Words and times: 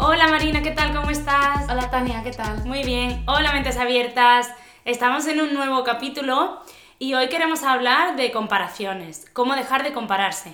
Hola 0.00 0.28
Marina, 0.28 0.62
¿qué 0.62 0.70
tal? 0.70 0.94
¿Cómo 0.94 1.10
estás? 1.10 1.68
Hola 1.68 1.90
Tania, 1.90 2.22
¿qué 2.22 2.30
tal? 2.30 2.64
Muy 2.64 2.84
bien. 2.84 3.24
Hola 3.26 3.52
mentes 3.52 3.76
abiertas. 3.76 4.48
Estamos 4.84 5.26
en 5.26 5.40
un 5.40 5.52
nuevo 5.52 5.82
capítulo 5.82 6.60
y 7.00 7.14
hoy 7.14 7.28
queremos 7.28 7.64
hablar 7.64 8.14
de 8.14 8.30
comparaciones, 8.30 9.26
cómo 9.32 9.56
dejar 9.56 9.82
de 9.82 9.92
compararse. 9.92 10.52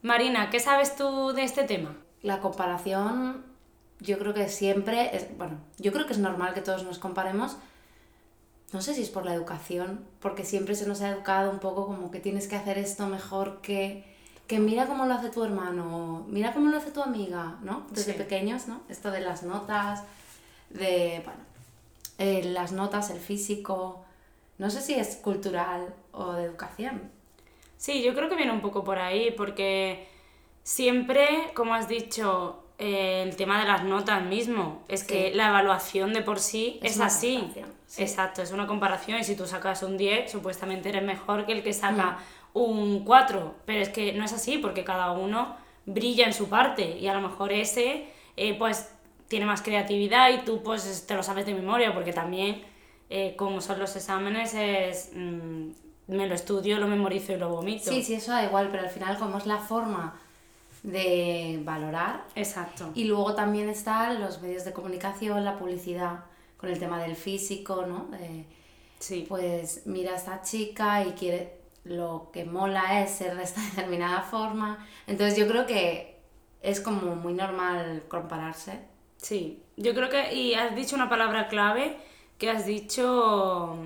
Marina, 0.00 0.48
¿qué 0.48 0.60
sabes 0.60 0.96
tú 0.96 1.34
de 1.34 1.44
este 1.44 1.64
tema? 1.64 1.94
La 2.22 2.40
comparación, 2.40 3.44
yo 4.00 4.18
creo 4.18 4.32
que 4.32 4.48
siempre 4.48 5.14
es, 5.14 5.36
bueno, 5.36 5.58
yo 5.76 5.92
creo 5.92 6.06
que 6.06 6.14
es 6.14 6.18
normal 6.18 6.54
que 6.54 6.62
todos 6.62 6.82
nos 6.84 6.98
comparemos. 6.98 7.58
No 8.72 8.80
sé 8.80 8.94
si 8.94 9.02
es 9.02 9.10
por 9.10 9.26
la 9.26 9.34
educación, 9.34 10.06
porque 10.20 10.44
siempre 10.44 10.74
se 10.74 10.88
nos 10.88 11.02
ha 11.02 11.10
educado 11.10 11.50
un 11.50 11.58
poco 11.58 11.86
como 11.86 12.10
que 12.10 12.20
tienes 12.20 12.48
que 12.48 12.56
hacer 12.56 12.78
esto 12.78 13.06
mejor 13.08 13.60
que 13.60 14.15
que 14.46 14.58
mira 14.58 14.86
cómo 14.86 15.06
lo 15.06 15.14
hace 15.14 15.30
tu 15.30 15.42
hermano, 15.42 16.24
mira 16.28 16.52
cómo 16.52 16.70
lo 16.70 16.76
hace 16.76 16.90
tu 16.90 17.02
amiga, 17.02 17.56
¿no? 17.62 17.86
Desde 17.90 18.14
pequeños, 18.14 18.68
¿no? 18.68 18.80
Esto 18.88 19.10
de 19.10 19.20
las 19.20 19.42
notas, 19.42 20.04
de, 20.70 21.22
bueno, 21.24 21.40
eh, 22.18 22.44
las 22.44 22.72
notas, 22.72 23.10
el 23.10 23.18
físico, 23.18 24.04
no 24.58 24.70
sé 24.70 24.80
si 24.80 24.94
es 24.94 25.16
cultural 25.16 25.92
o 26.12 26.32
de 26.32 26.44
educación. 26.44 27.10
Sí, 27.76 28.02
yo 28.02 28.14
creo 28.14 28.28
que 28.28 28.36
viene 28.36 28.52
un 28.52 28.60
poco 28.60 28.84
por 28.84 28.98
ahí, 28.98 29.32
porque 29.36 30.08
siempre, 30.62 31.50
como 31.54 31.74
has 31.74 31.88
dicho, 31.88 32.62
eh, 32.78 33.24
el 33.26 33.36
tema 33.36 33.60
de 33.60 33.66
las 33.66 33.82
notas 33.82 34.24
mismo, 34.24 34.84
es 34.88 35.02
que 35.02 35.34
la 35.34 35.48
evaluación 35.48 36.12
de 36.12 36.22
por 36.22 36.38
sí 36.38 36.78
es, 36.82 37.00
así. 37.00 37.52
Exacto, 37.98 38.42
es 38.42 38.52
una 38.52 38.66
comparación 38.66 39.18
y 39.18 39.24
si 39.24 39.36
tú 39.36 39.46
sacas 39.46 39.82
un 39.82 39.96
10, 39.96 40.30
supuestamente 40.30 40.88
eres 40.88 41.02
mejor 41.02 41.46
que 41.46 41.52
el 41.52 41.62
que 41.62 41.72
saca 41.72 42.12
mm 42.12 42.35
un 42.56 43.04
4, 43.04 43.54
pero 43.66 43.82
es 43.82 43.90
que 43.90 44.12
no 44.14 44.24
es 44.24 44.32
así 44.32 44.58
porque 44.58 44.82
cada 44.82 45.12
uno 45.12 45.56
brilla 45.84 46.26
en 46.26 46.32
su 46.32 46.48
parte 46.48 46.98
y 46.98 47.06
a 47.06 47.14
lo 47.14 47.20
mejor 47.20 47.52
ese 47.52 48.08
eh, 48.36 48.56
pues 48.58 48.90
tiene 49.28 49.44
más 49.44 49.60
creatividad 49.60 50.30
y 50.30 50.38
tú 50.38 50.62
pues 50.62 51.06
te 51.06 51.14
lo 51.14 51.22
sabes 51.22 51.44
de 51.46 51.54
memoria 51.54 51.92
porque 51.92 52.12
también 52.12 52.62
eh, 53.10 53.34
como 53.36 53.60
son 53.60 53.78
los 53.78 53.94
exámenes 53.94 54.54
es 54.54 55.10
mm, 55.14 55.70
me 56.08 56.26
lo 56.26 56.34
estudio, 56.34 56.78
lo 56.78 56.86
memorizo 56.86 57.32
y 57.32 57.36
lo 57.36 57.50
vomito. 57.50 57.90
Sí, 57.90 58.02
sí, 58.02 58.14
eso 58.14 58.32
da 58.32 58.44
igual, 58.44 58.68
pero 58.70 58.84
al 58.84 58.90
final 58.90 59.18
como 59.18 59.38
es 59.38 59.46
la 59.46 59.58
forma 59.58 60.18
de 60.82 61.60
valorar. 61.62 62.24
Exacto. 62.36 62.90
Y 62.94 63.04
luego 63.04 63.34
también 63.34 63.68
están 63.68 64.20
los 64.20 64.40
medios 64.40 64.64
de 64.64 64.72
comunicación, 64.72 65.44
la 65.44 65.58
publicidad, 65.58 66.20
con 66.56 66.70
el 66.70 66.78
tema 66.78 67.02
del 67.02 67.16
físico, 67.16 67.84
¿no? 67.86 68.08
sí. 68.98 69.26
Pues 69.28 69.82
mira 69.86 70.12
a 70.12 70.16
esta 70.16 70.42
chica 70.42 71.04
y 71.04 71.12
quiere 71.12 71.65
lo 71.88 72.30
que 72.32 72.44
mola 72.44 73.02
es 73.02 73.10
ser 73.10 73.36
de 73.36 73.42
esta 73.42 73.60
determinada 73.70 74.22
forma. 74.22 74.86
Entonces 75.06 75.38
yo 75.38 75.46
creo 75.46 75.66
que 75.66 76.20
es 76.62 76.80
como 76.80 77.14
muy 77.16 77.34
normal 77.34 78.04
compararse. 78.08 78.80
Sí, 79.16 79.62
yo 79.76 79.94
creo 79.94 80.08
que, 80.08 80.34
y 80.34 80.54
has 80.54 80.74
dicho 80.74 80.96
una 80.96 81.08
palabra 81.08 81.48
clave 81.48 81.96
que 82.38 82.50
has 82.50 82.66
dicho 82.66 83.76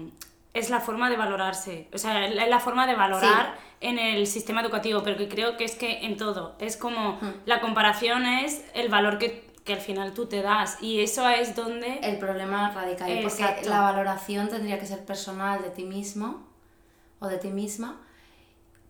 es 0.53 0.71
la 0.71 0.81
forma 0.81 1.09
de 1.09 1.17
valorarse, 1.17 1.89
o 1.93 1.99
sea, 1.99 2.27
es 2.27 2.49
la 2.49 2.59
forma 2.59 2.87
de 2.87 2.97
valorar 2.97 3.55
en 3.81 4.01
el 4.01 4.27
sistema 4.27 4.61
educativo, 4.61 5.03
pero 5.05 5.17
que 5.17 5.29
creo 5.29 5.57
que 5.57 5.65
es 5.65 5.77
que 5.77 6.05
en 6.05 6.17
todo, 6.17 6.57
es 6.59 6.77
como 6.77 7.21
la 7.47 7.61
comparación 7.61 8.27
es 8.27 8.65
el 8.75 8.89
valor 8.89 9.19
que, 9.19 9.49
que, 9.65 9.75
al 9.75 9.81
final 9.81 10.13
tú 10.13 10.27
te 10.27 10.43
das 10.43 10.83
y 10.83 11.01
eso 11.01 11.29
es 11.29 11.55
donde... 11.55 12.01
El 12.03 12.19
problema 12.19 12.73
radica 12.73 13.05
ahí, 13.05 13.23
porque 13.23 13.69
la 13.69 13.83
valoración 13.83 14.49
tendría 14.49 14.81
que 14.81 14.87
ser 14.87 15.05
personal 15.05 15.63
de 15.63 15.71
ti 15.71 15.85
mismo 15.85 16.50
o 17.21 17.29
de 17.29 17.39
ti 17.39 17.49
misma. 17.49 18.01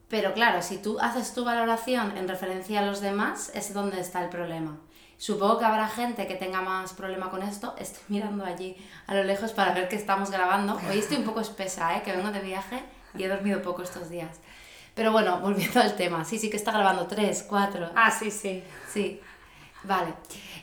Pero 0.09 0.33
claro, 0.35 0.63
si 0.63 0.79
tú 0.79 0.99
haces 1.01 1.35
tu 1.35 1.45
valoración 1.45 2.17
en 2.17 2.27
referencia 2.27 2.81
a 2.81 2.87
los 2.87 3.01
demás, 3.01 3.53
es 3.55 3.73
donde 3.75 4.01
está 4.01 4.23
el 4.25 4.29
problema. 4.29 4.81
Supongo 5.19 5.59
que 5.59 5.67
habrá 5.67 5.87
gente 5.87 6.27
que 6.27 6.35
tenga 6.35 6.63
más 6.63 6.95
problema 6.95 7.31
con 7.31 7.43
esto. 7.43 7.75
Estoy 7.79 8.03
mirando 8.09 8.45
allí 8.45 8.75
a 9.07 9.15
lo 9.15 9.23
lejos 9.23 9.53
para 9.53 9.75
ver 9.75 9.89
que 9.89 9.97
estamos 9.97 10.31
grabando. 10.31 10.81
Hoy 10.89 10.99
estoy 10.99 11.19
un 11.19 11.25
poco 11.25 11.41
espesa, 11.41 11.95
¿eh? 11.95 12.03
que 12.03 12.13
vengo 12.13 12.31
de 12.31 12.41
viaje 12.41 12.83
y 13.15 13.23
he 13.23 13.29
dormido 13.29 13.61
poco 13.61 13.83
estos 13.83 14.09
días. 14.09 14.41
Pero 14.95 15.13
bueno, 15.13 15.39
volviendo 15.41 15.81
al 15.81 15.95
tema. 15.95 16.25
Sí, 16.25 16.39
sí 16.39 16.49
que 16.49 16.57
está 16.57 16.73
grabando 16.73 17.07
tres, 17.07 17.45
cuatro. 17.47 17.91
Ah, 17.95 18.11
sí, 18.11 18.31
sí. 18.31 18.65
Sí. 18.91 19.21
Vale. 19.85 20.15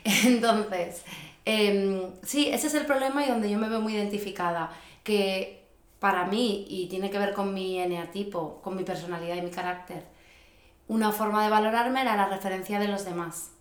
Entonces, 0.04 1.04
em, 1.46 2.12
sí, 2.24 2.50
ese 2.50 2.68
es 2.68 2.74
el 2.74 2.86
problema 2.86 3.26
y 3.26 3.30
donde 3.30 3.50
yo 3.50 3.58
me 3.60 3.70
veo 3.70 3.80
muy 3.80 3.94
identificada. 3.94 4.72
Que 5.04 5.67
para 6.00 6.26
mí, 6.26 6.66
y 6.70 6.88
tiene 6.88 7.10
que 7.10 7.20
ver 7.20 7.34
con 7.34 7.54
mi 7.54 7.80
eneatipo, 7.80 8.62
con 8.62 8.76
mi 8.76 8.84
personalidad 8.84 9.36
y 9.36 9.42
mi 9.42 9.52
carácter, 9.52 10.06
una 10.88 11.12
forma 11.12 11.44
de 11.44 11.50
valorarme 11.50 12.02
era 12.02 12.16
la 12.16 12.28
referencia 12.28 12.80
de 12.80 12.88
los 12.88 13.06
demás. 13.06 13.52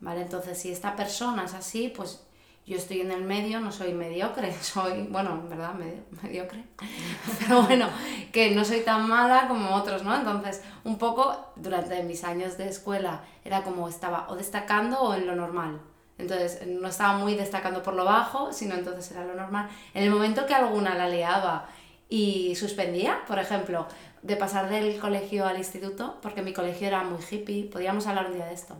¿Vale? 0.00 0.22
Entonces, 0.22 0.58
si 0.58 0.72
esta 0.72 0.96
persona 0.96 1.44
es 1.44 1.54
así, 1.54 1.92
pues 1.94 2.24
yo 2.66 2.76
estoy 2.76 3.00
en 3.00 3.10
el 3.10 3.22
medio, 3.22 3.60
no 3.60 3.72
soy 3.72 3.92
mediocre, 3.92 4.52
soy, 4.62 5.06
bueno, 5.10 5.32
en 5.32 5.48
verdad, 5.48 5.74
medio, 5.74 6.02
mediocre, 6.22 6.64
pero 7.40 7.62
bueno, 7.62 7.88
que 8.32 8.50
no 8.52 8.64
soy 8.64 8.80
tan 8.80 9.08
mala 9.08 9.48
como 9.48 9.74
otros, 9.74 10.02
¿no? 10.02 10.14
Entonces, 10.14 10.62
un 10.84 10.98
poco 10.98 11.52
durante 11.56 12.02
mis 12.02 12.24
años 12.24 12.56
de 12.58 12.68
escuela 12.68 13.22
era 13.44 13.62
como 13.62 13.88
estaba 13.88 14.26
o 14.28 14.36
destacando 14.36 15.00
o 15.00 15.14
en 15.14 15.26
lo 15.26 15.34
normal, 15.34 15.80
entonces 16.20 16.66
no 16.66 16.88
estaba 16.88 17.18
muy 17.18 17.34
destacando 17.34 17.82
por 17.82 17.94
lo 17.94 18.04
bajo, 18.04 18.52
sino 18.52 18.74
entonces 18.74 19.10
era 19.10 19.24
lo 19.24 19.34
normal. 19.34 19.68
En 19.94 20.04
el 20.04 20.10
momento 20.10 20.46
que 20.46 20.54
alguna 20.54 20.94
la 20.94 21.08
liaba 21.08 21.68
y 22.08 22.54
suspendía, 22.56 23.20
por 23.26 23.38
ejemplo, 23.38 23.86
de 24.22 24.36
pasar 24.36 24.68
del 24.68 24.98
colegio 24.98 25.46
al 25.46 25.58
instituto, 25.58 26.18
porque 26.20 26.42
mi 26.42 26.52
colegio 26.52 26.86
era 26.86 27.02
muy 27.04 27.20
hippie, 27.28 27.64
podríamos 27.64 28.06
hablar 28.06 28.26
un 28.26 28.34
día 28.34 28.46
de 28.46 28.54
esto, 28.54 28.76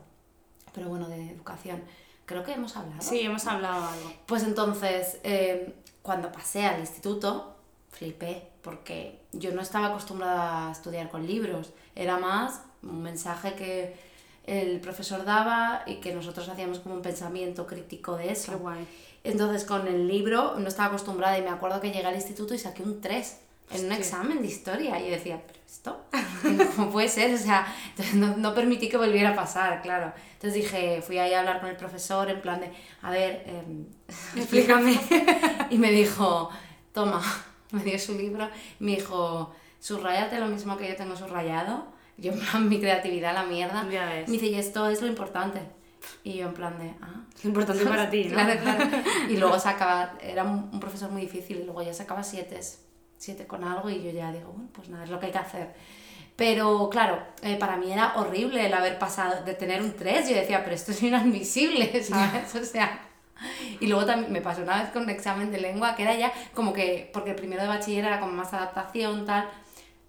pero 0.74 0.88
bueno, 0.88 1.08
de 1.08 1.30
educación. 1.30 1.82
Creo 2.26 2.44
que 2.44 2.52
hemos 2.52 2.76
hablado. 2.76 3.00
Sí, 3.00 3.20
hemos 3.20 3.46
hablado 3.46 3.88
algo. 3.88 4.12
Pues 4.26 4.44
entonces, 4.44 5.18
eh, 5.24 5.74
cuando 6.02 6.30
pasé 6.30 6.64
al 6.64 6.80
instituto, 6.80 7.56
flipé, 7.90 8.48
porque 8.62 9.20
yo 9.32 9.52
no 9.52 9.62
estaba 9.62 9.88
acostumbrada 9.88 10.68
a 10.68 10.72
estudiar 10.72 11.08
con 11.08 11.26
libros, 11.26 11.72
era 11.94 12.18
más 12.18 12.62
un 12.82 13.02
mensaje 13.02 13.54
que 13.54 14.09
el 14.44 14.80
profesor 14.80 15.24
daba 15.24 15.82
y 15.86 15.96
que 15.96 16.14
nosotros 16.14 16.48
hacíamos 16.48 16.80
como 16.80 16.94
un 16.94 17.02
pensamiento 17.02 17.66
crítico 17.66 18.16
de 18.16 18.32
eso. 18.32 18.52
Qué 18.52 18.58
guay. 18.58 18.86
Entonces 19.22 19.64
con 19.64 19.86
el 19.86 20.08
libro 20.08 20.54
no 20.58 20.68
estaba 20.68 20.88
acostumbrada 20.88 21.38
y 21.38 21.42
me 21.42 21.50
acuerdo 21.50 21.80
que 21.80 21.90
llegué 21.90 22.06
al 22.06 22.14
instituto 22.14 22.54
y 22.54 22.58
saqué 22.58 22.82
un 22.82 23.00
3 23.00 23.38
en 23.72 23.86
un 23.86 23.92
examen 23.92 24.40
de 24.40 24.48
historia 24.48 24.98
y 24.98 25.04
yo 25.04 25.10
decía, 25.12 25.40
pero 25.46 25.60
esto, 25.64 26.00
¿cómo 26.76 26.90
puede 26.90 27.08
ser? 27.08 27.34
O 27.34 27.38
sea, 27.38 27.66
no, 28.14 28.36
no, 28.36 28.54
permití 28.54 28.88
que 28.88 28.96
volviera 28.96 29.30
a 29.30 29.36
pasar, 29.36 29.82
claro. 29.82 30.12
Entonces 30.34 30.54
dije, 30.54 31.02
fui 31.02 31.18
ahí 31.18 31.34
a 31.34 31.40
hablar 31.40 31.60
con 31.60 31.68
el 31.68 31.76
profesor 31.76 32.28
en 32.30 32.40
plan 32.40 32.60
de, 32.60 32.72
a 33.02 33.10
ver, 33.10 33.44
eh, 33.46 33.62
explícame. 34.36 34.98
y 35.70 35.78
me 35.78 35.92
dijo, 35.92 36.50
toma, 36.92 37.22
me 37.70 37.84
dio 37.84 37.98
su 37.98 38.16
libro, 38.16 38.48
me 38.80 38.96
dijo, 38.96 39.54
subrayate 39.78 40.40
lo 40.40 40.46
mismo 40.46 40.76
que 40.76 40.88
yo 40.88 40.96
tengo 40.96 41.14
subrayado 41.14 41.99
yo, 42.20 42.32
en 42.32 42.38
plan, 42.38 42.68
mi 42.68 42.78
creatividad, 42.78 43.32
la 43.32 43.44
mierda. 43.44 43.82
Me 43.82 44.24
dice, 44.24 44.46
y 44.46 44.54
esto 44.54 44.88
es 44.88 45.00
lo 45.00 45.08
importante. 45.08 45.60
Y 46.22 46.34
yo, 46.34 46.48
en 46.48 46.54
plan 46.54 46.78
de, 46.78 46.94
ah. 47.00 47.24
Es 47.34 47.44
importante 47.44 47.84
para 47.86 48.10
ti, 48.10 48.24
¿no? 48.24 48.34
claro, 48.34 48.60
claro. 48.60 48.84
Y 49.30 49.36
luego 49.38 49.58
sacaba, 49.58 50.14
era 50.20 50.44
un, 50.44 50.78
profesor 50.78 51.10
muy 51.10 51.22
difícil, 51.22 51.60
y 51.60 51.64
luego 51.64 51.82
ya 51.82 51.94
sacaba 51.94 52.22
siete, 52.22 52.60
siete 53.16 53.46
con 53.46 53.64
algo, 53.64 53.88
y 53.88 54.02
yo 54.02 54.10
ya 54.10 54.30
digo, 54.32 54.52
bueno, 54.52 54.68
pues 54.72 54.90
nada, 54.90 55.04
es 55.04 55.10
lo 55.10 55.18
que 55.18 55.26
hay 55.26 55.32
que 55.32 55.38
hacer. 55.38 55.74
Pero 56.36 56.88
claro, 56.90 57.22
eh, 57.42 57.56
para 57.56 57.76
mí 57.76 57.90
era 57.90 58.14
horrible 58.16 58.66
el 58.66 58.74
haber 58.74 58.98
pasado 58.98 59.44
de 59.44 59.54
tener 59.54 59.82
un 59.82 59.94
3. 59.94 60.28
Yo 60.28 60.36
decía, 60.36 60.62
pero 60.62 60.74
esto 60.74 60.92
es 60.92 61.02
inadmisible, 61.02 62.02
¿sabes? 62.02 62.54
O 62.54 62.64
sea. 62.64 63.06
Y 63.78 63.86
luego 63.86 64.04
también 64.04 64.32
me 64.32 64.42
pasó 64.42 64.62
una 64.62 64.82
vez 64.82 64.90
con 64.90 65.02
un 65.04 65.10
examen 65.10 65.50
de 65.50 65.58
lengua 65.58 65.96
que 65.96 66.02
era 66.02 66.14
ya 66.14 66.32
como 66.54 66.74
que, 66.74 67.10
porque 67.12 67.30
el 67.30 67.36
primero 67.36 67.62
de 67.62 67.68
bachiller 67.68 68.04
era 68.04 68.20
como 68.20 68.32
más 68.32 68.52
adaptación, 68.52 69.24
tal 69.24 69.48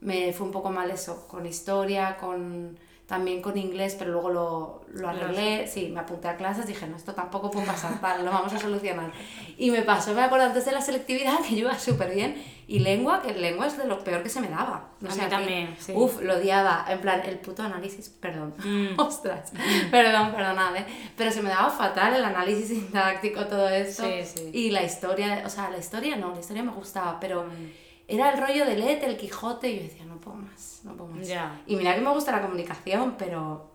me 0.01 0.33
fue 0.33 0.45
un 0.45 0.51
poco 0.51 0.69
mal 0.69 0.92
eso, 0.92 1.27
con 1.27 1.45
historia, 1.45 2.18
con 2.18 2.77
también 3.12 3.42
con 3.42 3.57
inglés, 3.57 3.98
pero 4.00 4.09
luego 4.09 4.30
lo, 4.30 4.86
lo 4.94 5.09
arreglé, 5.09 5.68
sí, 5.68 5.89
me 5.89 6.00
apunté 6.00 6.30
a 6.30 6.38
clases, 6.38 6.65
dije, 6.65 6.88
no, 6.88 6.95
esto 6.95 7.13
tampoco 7.13 7.51
puede 7.51 7.65
pasar, 7.65 8.00
vale, 8.00 8.24
lo 8.24 8.31
vamos 8.31 8.53
a 8.53 8.57
solucionar. 8.57 9.12
Y 9.57 9.69
me 9.69 9.81
pasó, 9.81 10.13
me 10.13 10.21
acuerdo 10.21 10.45
antes 10.45 10.63
de 10.63 10.71
la 10.71 10.80
selectividad, 10.80 11.42
que 11.48 11.56
yo 11.56 11.68
iba 11.68 11.77
súper 11.77 12.15
bien, 12.15 12.42
y 12.68 12.80
lengua, 12.80 13.21
que 13.21 13.33
lengua 13.33 13.68
es 13.68 13.77
de 13.77 13.83
lo 13.83 14.01
peor 14.01 14.24
que 14.24 14.30
se 14.30 14.39
me 14.39 14.48
daba. 14.48 14.92
No 15.01 15.12
a 15.12 15.15
mí 15.15 15.21
también, 15.30 15.75
sí. 15.77 15.92
Uf, 15.94 16.21
lo 16.21 16.38
odiaba, 16.38 16.86
en 16.88 17.01
plan, 17.01 17.21
el 17.25 17.38
puto 17.39 17.63
análisis, 17.63 18.07
perdón, 18.07 18.54
mm. 18.63 18.94
ostras, 18.97 19.51
perdón, 19.92 20.31
perdonad, 20.31 20.77
¿eh? 20.77 20.86
pero 21.18 21.31
se 21.31 21.42
me 21.42 21.50
daba 21.50 21.69
fatal 21.69 22.15
el 22.15 22.24
análisis 22.24 22.68
sintáctico, 22.80 23.45
todo 23.45 23.68
esto, 23.68 24.04
sí, 24.04 24.24
sí. 24.24 24.51
y 24.54 24.71
la 24.71 24.83
historia, 24.83 25.44
o 25.45 25.50
sea, 25.50 25.69
la 25.69 25.80
historia 25.80 26.15
no, 26.15 26.31
la 26.33 26.39
historia 26.39 26.63
me 26.63 26.71
gustaba, 26.71 27.19
pero... 27.19 27.44
Mm 27.44 27.90
era 28.15 28.31
el 28.31 28.39
rollo 28.39 28.65
de 28.65 28.77
Lete, 28.77 29.05
el 29.05 29.17
Quijote, 29.17 29.69
y 29.69 29.77
yo 29.77 29.83
decía, 29.83 30.05
no 30.05 30.19
puedo 30.19 30.37
más, 30.37 30.81
no 30.83 30.95
puedo 30.95 31.11
más. 31.11 31.27
Y 31.65 31.75
mira 31.75 31.95
que 31.95 32.01
me 32.01 32.11
gusta 32.11 32.31
la 32.31 32.41
comunicación, 32.41 33.15
pero 33.17 33.71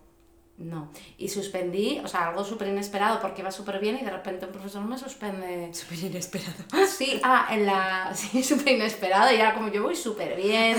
no. 0.58 0.90
Y 1.18 1.28
suspendí, 1.28 2.00
o 2.02 2.08
sea, 2.08 2.28
algo 2.28 2.42
súper 2.44 2.68
inesperado 2.68 3.20
porque 3.20 3.42
iba 3.42 3.50
súper 3.50 3.78
bien 3.78 3.98
y 4.00 4.04
de 4.04 4.10
repente 4.10 4.46
un 4.46 4.52
profesor 4.52 4.82
me 4.84 4.96
suspende. 4.96 5.72
Súper 5.74 6.04
inesperado. 6.04 6.64
Sí, 6.86 7.20
ah, 7.22 7.48
en 7.50 7.66
la. 7.66 8.12
Sí, 8.14 8.42
súper 8.42 8.74
inesperado 8.74 9.32
y 9.32 9.36
era 9.36 9.54
como 9.54 9.68
yo 9.68 9.82
voy 9.82 9.96
súper 9.96 10.36
bien. 10.36 10.76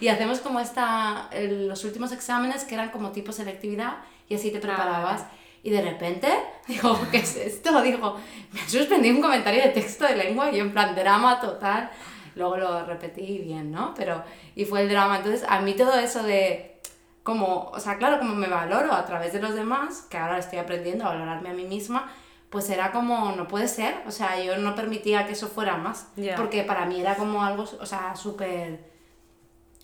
y 0.00 0.08
hacemos 0.08 0.40
como 0.40 0.60
esta. 0.60 1.30
los 1.40 1.84
últimos 1.84 2.12
exámenes 2.12 2.64
que 2.64 2.74
eran 2.74 2.90
como 2.90 3.10
tipo 3.10 3.32
selectividad 3.32 3.98
y 4.28 4.34
así 4.34 4.50
te 4.50 4.60
preparabas. 4.60 5.24
Y 5.64 5.70
de 5.70 5.82
repente, 5.82 6.28
digo, 6.68 6.98
¿qué 7.10 7.18
es 7.18 7.36
esto? 7.36 7.82
Digo, 7.82 8.16
me 8.52 8.60
han 8.60 8.70
suspendido 8.70 9.16
un 9.16 9.22
comentario 9.22 9.62
de 9.62 9.70
texto 9.70 10.04
de 10.04 10.14
lengua 10.14 10.52
y 10.52 10.58
yo 10.58 10.64
en 10.64 10.72
plan 10.72 10.94
drama 10.94 11.40
total 11.40 11.90
luego 12.38 12.56
lo 12.56 12.86
repetí 12.86 13.38
bien, 13.38 13.70
¿no? 13.70 13.92
Pero, 13.94 14.22
y 14.54 14.64
fue 14.64 14.82
el 14.82 14.88
drama. 14.88 15.18
Entonces, 15.18 15.44
a 15.48 15.60
mí 15.60 15.74
todo 15.74 15.98
eso 15.98 16.22
de, 16.22 16.80
como, 17.22 17.70
o 17.74 17.80
sea, 17.80 17.98
claro, 17.98 18.18
como 18.18 18.34
me 18.34 18.48
valoro 18.48 18.92
a 18.92 19.04
través 19.04 19.32
de 19.34 19.42
los 19.42 19.54
demás, 19.54 20.06
que 20.08 20.16
ahora 20.16 20.38
estoy 20.38 20.58
aprendiendo 20.58 21.04
a 21.04 21.08
valorarme 21.10 21.50
a 21.50 21.52
mí 21.52 21.64
misma, 21.64 22.10
pues 22.48 22.70
era 22.70 22.92
como, 22.92 23.32
no 23.32 23.46
puede 23.46 23.68
ser, 23.68 24.02
o 24.06 24.10
sea, 24.10 24.42
yo 24.42 24.56
no 24.56 24.74
permitía 24.74 25.26
que 25.26 25.32
eso 25.32 25.48
fuera 25.48 25.76
más, 25.76 26.08
porque 26.36 26.62
para 26.64 26.86
mí 26.86 27.00
era 27.00 27.16
como 27.16 27.42
algo, 27.42 27.64
o 27.64 27.84
sea, 27.84 28.16
súper, 28.16 28.90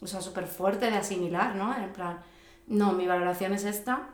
o 0.00 0.06
sea, 0.06 0.22
súper 0.22 0.46
fuerte 0.46 0.90
de 0.90 0.96
asimilar, 0.96 1.54
¿no? 1.56 1.76
En 1.76 1.92
plan, 1.92 2.20
no, 2.66 2.92
mi 2.92 3.06
valoración 3.06 3.52
es 3.52 3.64
esta, 3.64 4.08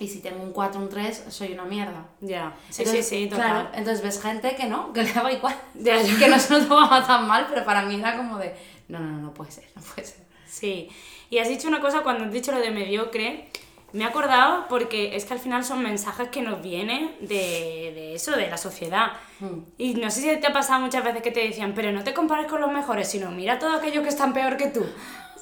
y 0.00 0.08
si 0.08 0.20
tengo 0.20 0.42
un 0.42 0.52
4, 0.52 0.80
un 0.80 0.88
3, 0.88 1.24
soy 1.28 1.52
una 1.52 1.64
mierda. 1.64 2.06
Ya, 2.22 2.54
sí, 2.70 2.86
sí, 2.86 3.02
sí, 3.02 3.26
total. 3.28 3.50
Claro, 3.50 3.68
entonces 3.74 4.02
ves 4.02 4.20
gente 4.20 4.56
que 4.56 4.64
no, 4.66 4.92
que 4.94 5.02
le 5.02 5.12
daba 5.12 5.30
igual, 5.30 5.54
que 6.18 6.28
no 6.28 6.38
se 6.38 6.58
lo 6.58 6.66
tomaba 6.66 7.06
tan 7.06 7.28
mal, 7.28 7.46
pero 7.50 7.64
para 7.66 7.82
mí 7.82 7.96
era 7.96 8.16
como 8.16 8.38
de, 8.38 8.54
no, 8.88 8.98
no, 8.98 9.10
no, 9.10 9.18
no 9.18 9.34
puede 9.34 9.52
ser, 9.52 9.64
no 9.76 9.82
puede 9.82 10.06
ser. 10.06 10.24
Sí, 10.48 10.88
y 11.28 11.38
has 11.38 11.48
dicho 11.48 11.68
una 11.68 11.80
cosa 11.80 12.02
cuando 12.02 12.24
has 12.24 12.32
dicho 12.32 12.50
lo 12.50 12.60
de 12.60 12.70
mediocre, 12.70 13.50
me 13.92 14.04
he 14.04 14.06
acordado 14.06 14.66
porque 14.68 15.16
es 15.16 15.24
que 15.24 15.34
al 15.34 15.40
final 15.40 15.64
son 15.64 15.82
mensajes 15.82 16.28
que 16.28 16.42
nos 16.42 16.62
vienen 16.62 17.14
de, 17.20 17.92
de 17.94 18.14
eso, 18.14 18.32
de 18.32 18.48
la 18.48 18.56
sociedad. 18.56 19.12
Hmm. 19.40 19.60
Y 19.76 19.94
no 19.94 20.10
sé 20.10 20.22
si 20.22 20.40
te 20.40 20.46
ha 20.46 20.52
pasado 20.52 20.80
muchas 20.80 21.04
veces 21.04 21.22
que 21.22 21.30
te 21.30 21.40
decían, 21.40 21.72
pero 21.74 21.92
no 21.92 22.04
te 22.04 22.14
compares 22.14 22.46
con 22.46 22.60
los 22.60 22.72
mejores, 22.72 23.08
sino 23.08 23.30
mira 23.30 23.58
todo 23.58 23.76
aquello 23.76 24.02
que 24.02 24.08
están 24.08 24.32
peor 24.32 24.56
que 24.56 24.68
tú. 24.68 24.86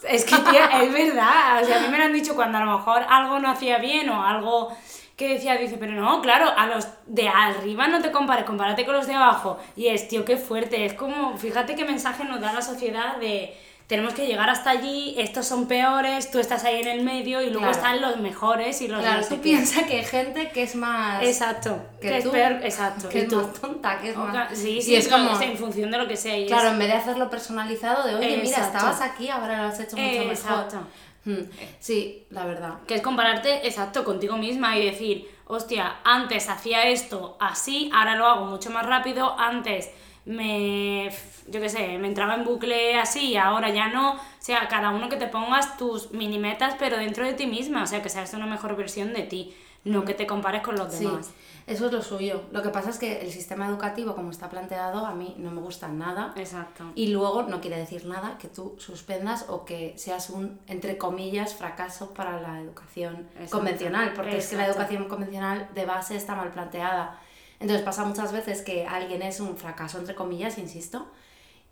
Es 0.09 0.25
que, 0.25 0.37
tía, 0.37 0.83
es 0.83 0.93
verdad. 0.93 1.62
O 1.62 1.65
sea, 1.67 1.79
a 1.79 1.81
mí 1.81 1.89
me 1.89 1.99
lo 1.99 2.05
han 2.05 2.12
dicho 2.12 2.35
cuando 2.35 2.59
a 2.59 2.65
lo 2.65 2.79
mejor 2.79 3.05
algo 3.09 3.39
no 3.39 3.50
hacía 3.50 3.79
bien 3.79 4.09
o 4.11 4.25
algo 4.25 4.75
que 5.17 5.29
decía, 5.35 5.56
dice, 5.56 5.77
pero 5.79 5.93
no, 5.93 6.23
claro, 6.23 6.49
a 6.56 6.67
los 6.67 6.87
de 7.06 7.29
arriba 7.29 7.89
no 7.89 8.00
te 8.00 8.12
compares, 8.12 8.45
compárate 8.45 8.87
con 8.87 8.95
los 8.95 9.09
de 9.09 9.15
abajo. 9.15 9.59
Y 9.75 9.89
es, 9.89 10.06
tío, 10.06 10.25
qué 10.25 10.37
fuerte. 10.37 10.85
Es 10.85 10.95
como, 10.95 11.37
fíjate 11.37 11.75
qué 11.75 11.85
mensaje 11.85 12.25
nos 12.25 12.41
da 12.41 12.53
la 12.53 12.62
sociedad 12.62 13.17
de 13.17 13.56
tenemos 13.88 14.12
que 14.12 14.26
llegar 14.26 14.50
hasta 14.50 14.69
allí, 14.69 15.14
estos 15.17 15.46
son 15.46 15.67
peores, 15.67 16.31
tú 16.31 16.38
estás 16.38 16.62
ahí 16.64 16.82
en 16.82 16.88
el 16.88 17.02
medio 17.02 17.40
y 17.40 17.49
luego 17.49 17.70
están 17.70 18.02
los 18.02 18.19
mejores 18.19 18.82
y 18.82 18.88
los 18.88 19.00
Claro, 19.00 19.26
tú 19.26 19.40
piensas 19.40 19.85
que 19.85 20.00
hay 20.00 20.05
gente 20.05 20.50
que 20.50 20.64
es 20.64 20.76
más... 20.76 21.23
Exacto, 21.23 21.81
que, 21.99 22.19
es 22.19 22.29
peor, 22.29 22.61
exacto. 22.62 23.08
Que 23.08 23.23
es 23.23 23.32
más 23.32 23.50
tonta, 23.55 23.99
que 23.99 24.11
es 24.11 24.17
más... 24.17 24.50
Sí, 24.52 24.82
sí, 24.82 24.94
es 24.94 25.08
como... 25.08 25.40
en 25.40 25.56
función 25.56 25.90
de 25.90 25.96
lo 25.96 26.06
que 26.06 26.19
sea. 26.19 26.46
claro, 26.46 26.69
en 26.69 26.79
vez 26.79 26.88
de 26.88 26.94
hacerlo 26.94 27.31
personalizado, 27.31 28.06
de 28.06 28.17
oye, 28.17 28.40
mira, 28.43 28.58
estabas 28.58 29.00
aquí, 29.00 29.31
ahora 29.31 29.62
lo 29.62 29.69
has 29.69 29.81
hecho 29.81 29.96
mucho 29.96 30.19
mejor. 30.19 30.32
Exacto. 30.32 30.81
Hmm. 31.25 31.44
Sí, 31.81 32.26
la 32.29 32.44
verdad. 32.44 32.75
Que 32.87 32.96
es 32.96 33.00
compararte, 33.00 33.67
exacto, 33.67 34.05
contigo 34.05 34.37
misma 34.37 34.76
y 34.76 34.85
decir, 34.85 35.31
hostia, 35.46 35.96
antes 36.05 36.50
hacía 36.50 36.88
esto 36.88 37.38
así, 37.40 37.90
ahora 37.94 38.17
lo 38.17 38.26
hago 38.26 38.44
mucho 38.44 38.69
más 38.69 38.85
rápido, 38.85 39.35
antes 39.38 39.90
me, 40.29 41.11
yo 41.47 41.61
qué 41.61 41.71
sé, 41.71 41.99
me 41.99 42.07
entraba 42.07 42.35
en 42.35 42.45
bucle 42.45 42.99
así 42.99 43.31
y 43.31 43.37
ahora 43.37 43.71
ya 43.71 43.89
no. 43.89 44.13
O 44.13 44.19
sea, 44.39 44.69
cada 44.69 44.91
uno 44.91 45.09
que 45.09 45.17
te 45.17 45.27
pongas 45.27 45.79
tus 45.79 46.13
mini 46.13 46.39
metas, 46.39 46.75
pero 46.79 46.99
dentro 46.99 47.25
de 47.25 47.33
ti 47.33 47.47
misma, 47.47 47.83
o 47.83 47.87
sea, 47.87 48.03
que 48.03 48.11
seas 48.11 48.35
una 48.35 48.47
mejor 48.47 48.77
versión 48.77 49.15
de 49.15 49.23
ti, 49.23 49.57
no 49.85 50.05
que 50.05 50.13
te 50.13 50.27
compares 50.27 50.63
con 50.63 50.77
los 50.77 50.99
demás. 50.99 51.31
Eso 51.67 51.87
es 51.87 51.93
lo 51.93 52.03
suyo. 52.03 52.43
Lo 52.53 52.63
que 52.63 52.69
pasa 52.69 52.91
es 52.91 52.99
que 52.99 53.21
el 53.21 53.31
sistema 53.31 53.67
educativo, 53.69 54.15
como 54.15 54.31
está 54.31 54.51
planteado, 54.51 55.07
a 55.07 55.15
mí 55.15 55.35
no 55.39 55.51
me 55.51 55.63
gusta 55.63 55.89
nada. 55.89 56.35
Exacto. 56.37 56.85
Y 56.95 57.09
luego 57.09 57.45
no 57.45 57.61
quiere 57.63 57.79
decir 57.79 58.05
nada 58.05 58.37
que 58.39 58.49
tú 58.49 58.75
suspendas 58.79 59.47
o 59.49 59.65
que 59.65 59.95
seas 59.97 60.29
un, 60.29 60.61
entre 60.67 60.99
comillas, 60.99 61.55
fracaso 61.55 62.13
para 62.13 62.41
la 62.41 62.61
educación 62.61 63.29
convencional, 63.51 64.13
porque 64.15 64.39
es 64.39 64.49
que 64.49 64.57
la 64.57 64.67
educación 64.67 65.09
convencional 65.09 65.69
de 65.75 65.87
base 65.87 66.17
está 66.17 66.35
mal 66.35 66.51
planteada. 66.53 67.19
Entonces 67.61 67.85
pasa 67.85 68.05
muchas 68.05 68.33
veces 68.33 68.63
que 68.63 68.87
alguien 68.87 69.23
es 69.23 69.41
un 69.41 69.57
fracaso, 69.57 69.99
entre 69.99 70.15
comillas, 70.15 70.59
insisto, 70.59 71.09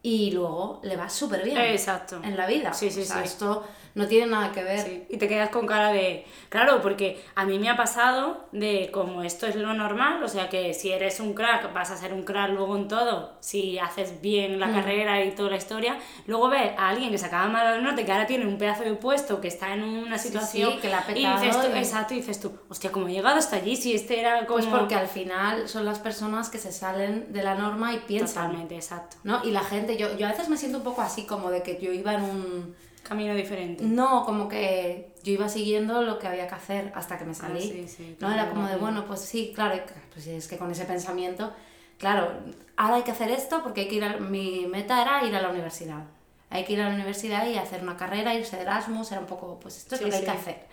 y 0.02 0.30
luego 0.30 0.80
le 0.82 0.96
va 0.96 1.08
súper 1.08 1.42
bien 1.42 1.56
Exacto. 1.58 2.20
en 2.22 2.36
la 2.36 2.46
vida. 2.46 2.72
Sí, 2.72 2.90
sí, 2.90 3.04
sí. 3.04 3.14
Esto 3.24 3.64
no 3.96 4.06
tiene 4.06 4.26
nada 4.26 4.52
que 4.52 4.62
ver. 4.62 5.06
Y 5.08 5.16
te 5.16 5.26
quedas 5.26 5.48
con 5.48 5.66
cara 5.66 5.90
de... 5.90 6.26
Claro, 6.50 6.82
porque 6.82 7.24
a 7.34 7.46
mí 7.46 7.58
me 7.58 7.70
ha 7.70 7.76
pasado 7.78 8.46
de 8.52 8.90
como 8.92 9.22
esto 9.22 9.46
es 9.46 9.56
lo 9.56 9.72
normal, 9.72 10.22
o 10.22 10.28
sea 10.28 10.50
que 10.50 10.74
si 10.74 10.92
eres 10.92 11.18
un 11.18 11.32
crack 11.32 11.72
vas 11.72 11.90
a 11.90 11.96
ser 11.96 12.12
un 12.12 12.22
crack 12.22 12.50
luego 12.50 12.76
en 12.76 12.88
todo, 12.88 13.38
si 13.40 13.78
haces 13.78 14.20
bien 14.20 14.60
la 14.60 14.66
mm. 14.66 14.74
carrera 14.74 15.24
y 15.24 15.30
toda 15.30 15.48
la 15.48 15.56
historia, 15.56 15.98
luego 16.26 16.50
ves 16.50 16.72
a 16.76 16.90
alguien 16.90 17.10
que 17.10 17.16
se 17.16 17.24
acaba 17.24 17.48
mal 17.48 17.66
al 17.66 17.82
norte, 17.82 18.04
que 18.04 18.12
ahora 18.12 18.26
tiene 18.26 18.46
un 18.46 18.58
pedazo 18.58 18.84
de 18.84 18.92
puesto, 18.92 19.40
que 19.40 19.48
está 19.48 19.72
en 19.72 19.82
una 19.82 20.18
situación... 20.18 20.78
que 20.78 20.90
la 20.90 20.98
ha 20.98 21.10
y 21.12 21.26
dices 21.26 21.58
tú, 21.58 21.66
exacto, 21.74 22.12
y 22.12 22.18
dices 22.18 22.38
tú, 22.38 22.52
hostia, 22.68 22.92
¿cómo 22.92 23.08
he 23.08 23.12
llegado 23.12 23.38
hasta 23.38 23.56
allí? 23.56 23.76
Si 23.76 23.94
este 23.94 24.20
era 24.20 24.44
como... 24.44 24.58
Pues 24.58 24.66
porque 24.66 24.94
al 24.94 25.08
final 25.08 25.70
son 25.70 25.86
las 25.86 26.00
personas 26.00 26.50
que 26.50 26.58
se 26.58 26.70
salen 26.70 27.32
de 27.32 27.42
la 27.42 27.54
norma 27.54 27.94
y 27.94 27.98
piensan. 28.00 28.48
Totalmente, 28.48 28.74
exacto. 28.74 29.16
¿no? 29.24 29.42
Y 29.42 29.52
la 29.52 29.64
gente, 29.64 29.95
yo, 29.96 30.16
yo 30.16 30.26
a 30.26 30.30
veces 30.30 30.48
me 30.48 30.56
siento 30.56 30.78
un 30.78 30.84
poco 30.84 31.02
así, 31.02 31.24
como 31.24 31.50
de 31.50 31.62
que 31.62 31.78
yo 31.80 31.92
iba 31.92 32.14
en 32.14 32.22
un 32.22 32.74
camino 33.02 33.34
diferente. 33.34 33.84
No, 33.84 34.24
como 34.24 34.48
que 34.48 35.12
yo 35.22 35.32
iba 35.32 35.48
siguiendo 35.48 36.02
lo 36.02 36.18
que 36.18 36.26
había 36.26 36.48
que 36.48 36.54
hacer 36.54 36.92
hasta 36.94 37.18
que 37.18 37.24
me 37.24 37.32
ah, 37.32 37.34
salí. 37.34 37.62
sí, 37.62 37.88
sí, 37.88 38.16
no 38.20 38.32
era 38.32 38.50
como 38.50 38.66
de, 38.66 38.76
bueno, 38.76 39.04
pues 39.06 39.20
sí, 39.20 39.52
claro, 39.54 39.80
pues 40.12 40.26
es 40.26 40.48
que 40.48 40.58
con 40.58 40.70
ese 40.70 40.84
pensamiento, 40.84 41.52
claro, 41.98 42.30
ahora 42.76 42.96
hay 42.96 43.02
que 43.02 43.12
hacer 43.12 43.30
esto 43.30 43.62
porque 43.62 43.82
hay 43.82 43.88
que 43.88 43.96
ir 43.96 44.04
a, 44.04 44.16
mi 44.18 44.66
meta 44.66 45.00
era 45.02 45.24
ir 45.24 45.34
a 45.34 45.42
la 45.42 45.50
universidad. 45.50 46.04
Hay 46.50 46.64
que 46.64 46.74
ir 46.74 46.80
a 46.80 46.88
la 46.88 46.94
universidad 46.94 47.46
y 47.46 47.56
hacer 47.56 47.82
una 47.82 47.96
carrera, 47.96 48.34
irse 48.34 48.56
de 48.56 48.62
Erasmus, 48.62 49.10
era 49.10 49.20
un 49.20 49.26
poco, 49.26 49.58
pues 49.60 49.76
esto 49.78 49.96
es 49.96 50.02
lo 50.02 50.10
que 50.10 50.16
hay 50.16 50.24
que 50.24 50.30
hacer. 50.30 50.66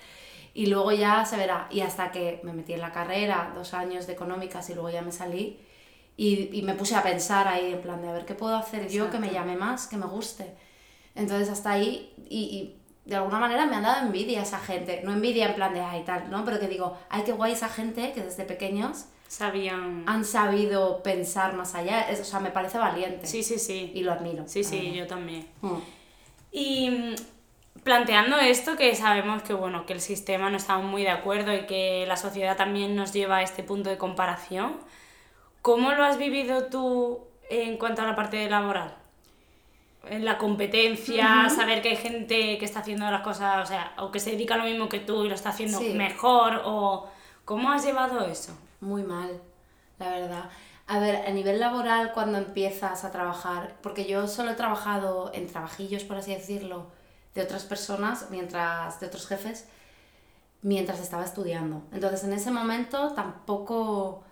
Y 0.54 0.68
luego 0.68 0.92
ya 0.92 1.26
se 1.26 1.36
verá. 1.36 1.68
Y 1.72 1.82
hasta 1.82 2.12
que 2.12 2.40
me 2.44 2.54
metí 2.54 2.74
en 2.74 2.82
la 2.82 2.92
carrera, 2.92 3.52
dos 3.56 3.74
años 3.74 4.06
de 4.06 4.14
económicas 4.14 4.70
y 4.70 4.76
luego 4.76 4.92
ya 4.92 5.02
me 5.02 5.12
salí. 5.12 5.60
Y, 6.16 6.50
y 6.58 6.62
me 6.62 6.76
puse 6.76 6.96
a 6.96 7.02
pensar 7.02 7.48
ahí 7.48 7.74
en 7.74 7.82
plan 7.82 8.02
de 8.02 8.10
a 8.10 8.14
ver 8.14 8.26
qué 8.26 8.36
puedo 8.36 8.56
hacer 8.56 8.88
yo 8.88 9.10
que 9.10 9.18
me 9.18 9.32
llame 9.32 9.56
más, 9.56 9.88
que 9.88 9.98
me 9.98 10.06
guste. 10.06 10.54
Entonces 11.16 11.50
hasta 11.50 11.72
ahí, 11.72 12.14
y, 12.30 12.76
de 13.06 13.16
alguna 13.18 13.40
manera 13.40 13.66
me 13.66 13.76
han 13.76 13.84
dado 13.84 14.06
envidia 14.06 14.42
esa 14.42 14.60
gente. 14.60 15.02
No 15.04 15.12
envidia 15.12 15.48
en 15.48 15.56
plan 15.56 15.74
de 15.74 15.82
ay 15.82 16.04
tal, 16.06 16.30
¿no? 16.30 16.46
Pero 16.46 16.60
que 16.60 16.68
digo, 16.68 16.98
ay, 17.10 17.24
qué 17.26 17.34
guay 17.34 17.54
esa 17.54 17.70
gente 17.70 18.14
que 18.14 18.22
desde 18.22 18.46
pequeños 18.46 19.06
sabían 19.28 20.04
han 20.06 20.24
sabido 20.24 21.02
pensar 21.04 21.54
más 21.56 21.76
allá. 21.76 22.08
o 22.10 22.24
sea, 22.24 22.40
me 22.40 22.52
parece 22.52 22.78
valiente. 22.78 23.26
Sí, 23.28 23.44
sí, 23.44 23.60
sí. 23.60 23.92
Y 23.94 24.04
lo 24.04 24.14
admiro. 24.14 24.44
Sí, 24.48 24.64
sí, 24.64 24.94
yo 24.94 25.08
también. 25.08 25.48
Mm. 25.62 25.76
Y 26.52 26.90
mm, 26.90 27.16
planteando 27.84 28.38
esto, 28.38 28.78
que 28.78 28.96
sabemos 28.96 29.44
que, 29.44 29.54
bueno, 29.54 29.86
que 29.86 29.94
el 29.94 30.02
sistema 30.02 30.50
no 30.50 30.58
está 30.58 30.78
muy 30.78 31.04
de 31.04 31.10
acuerdo 31.10 31.54
y 31.54 31.66
que 31.66 32.06
la 32.08 32.16
sociedad 32.16 32.56
también 32.56 32.96
nos 32.96 33.12
lleva 33.12 33.38
a 33.38 33.42
este 33.42 33.64
punto 33.64 33.90
de 33.90 33.98
comparación, 33.98 34.78
¿cómo 35.64 35.94
lo 35.94 36.04
has 36.04 36.20
vivido 36.20 36.66
tú 36.66 37.22
en 37.50 37.78
cuanto 37.78 38.04
a 38.04 38.06
la 38.06 38.16
parte 38.16 38.48
laboral? 38.48 38.94
en 40.06 40.26
la 40.26 40.38
competencia, 40.38 41.50
saber 41.50 41.82
que 41.82 41.90
hay 41.90 41.96
gente 41.96 42.58
que 42.58 42.66
está 42.66 42.80
haciendo 42.80 43.10
las 43.10 43.22
cosas, 43.22 43.64
o 43.64 43.66
sea, 43.66 43.94
o 43.98 44.12
que 44.12 44.20
se 44.20 44.32
dedica 44.32 44.56
a 44.56 44.58
lo 44.58 44.66
mismo 44.66 44.90
que 44.90 45.00
tú 45.00 45.24
y 45.24 45.30
lo 45.30 45.36
está 45.36 45.50
haciendo 45.50 45.80
mejor, 45.80 46.62
o 46.66 47.08
¿cómo 47.46 47.72
has 47.72 47.86
llevado 47.86 48.26
eso? 48.26 48.54
Muy 48.82 49.04
mal, 49.04 49.42
la 50.00 50.10
verdad. 50.10 50.50
A 50.88 51.00
ver, 51.00 51.26
a 51.26 51.32
nivel 51.32 51.60
laboral, 51.60 52.12
cuando 52.12 52.38
empiezas 52.38 53.06
a 53.06 53.12
trabajar, 53.12 53.76
porque 53.82 54.06
yo 54.06 54.28
solo 54.28 54.52
he 54.52 54.56
trabajado 54.56 55.32
en 55.34 55.48
trabajillos, 55.48 56.04
por 56.04 56.18
así 56.18 56.34
decirlo, 56.34 56.88
de 57.34 57.42
otras 57.42 57.64
personas, 57.64 58.28
mientras, 58.30 59.00
de 59.00 59.08
otros 59.08 59.26
jefes, 59.26 59.70
mientras 60.62 61.00
estaba 61.00 61.24
estudiando. 61.24 61.82
Entonces, 61.94 62.26
en 62.26 62.34
ese 62.34 62.52
momento 62.52 63.14
tampoco 63.14 64.24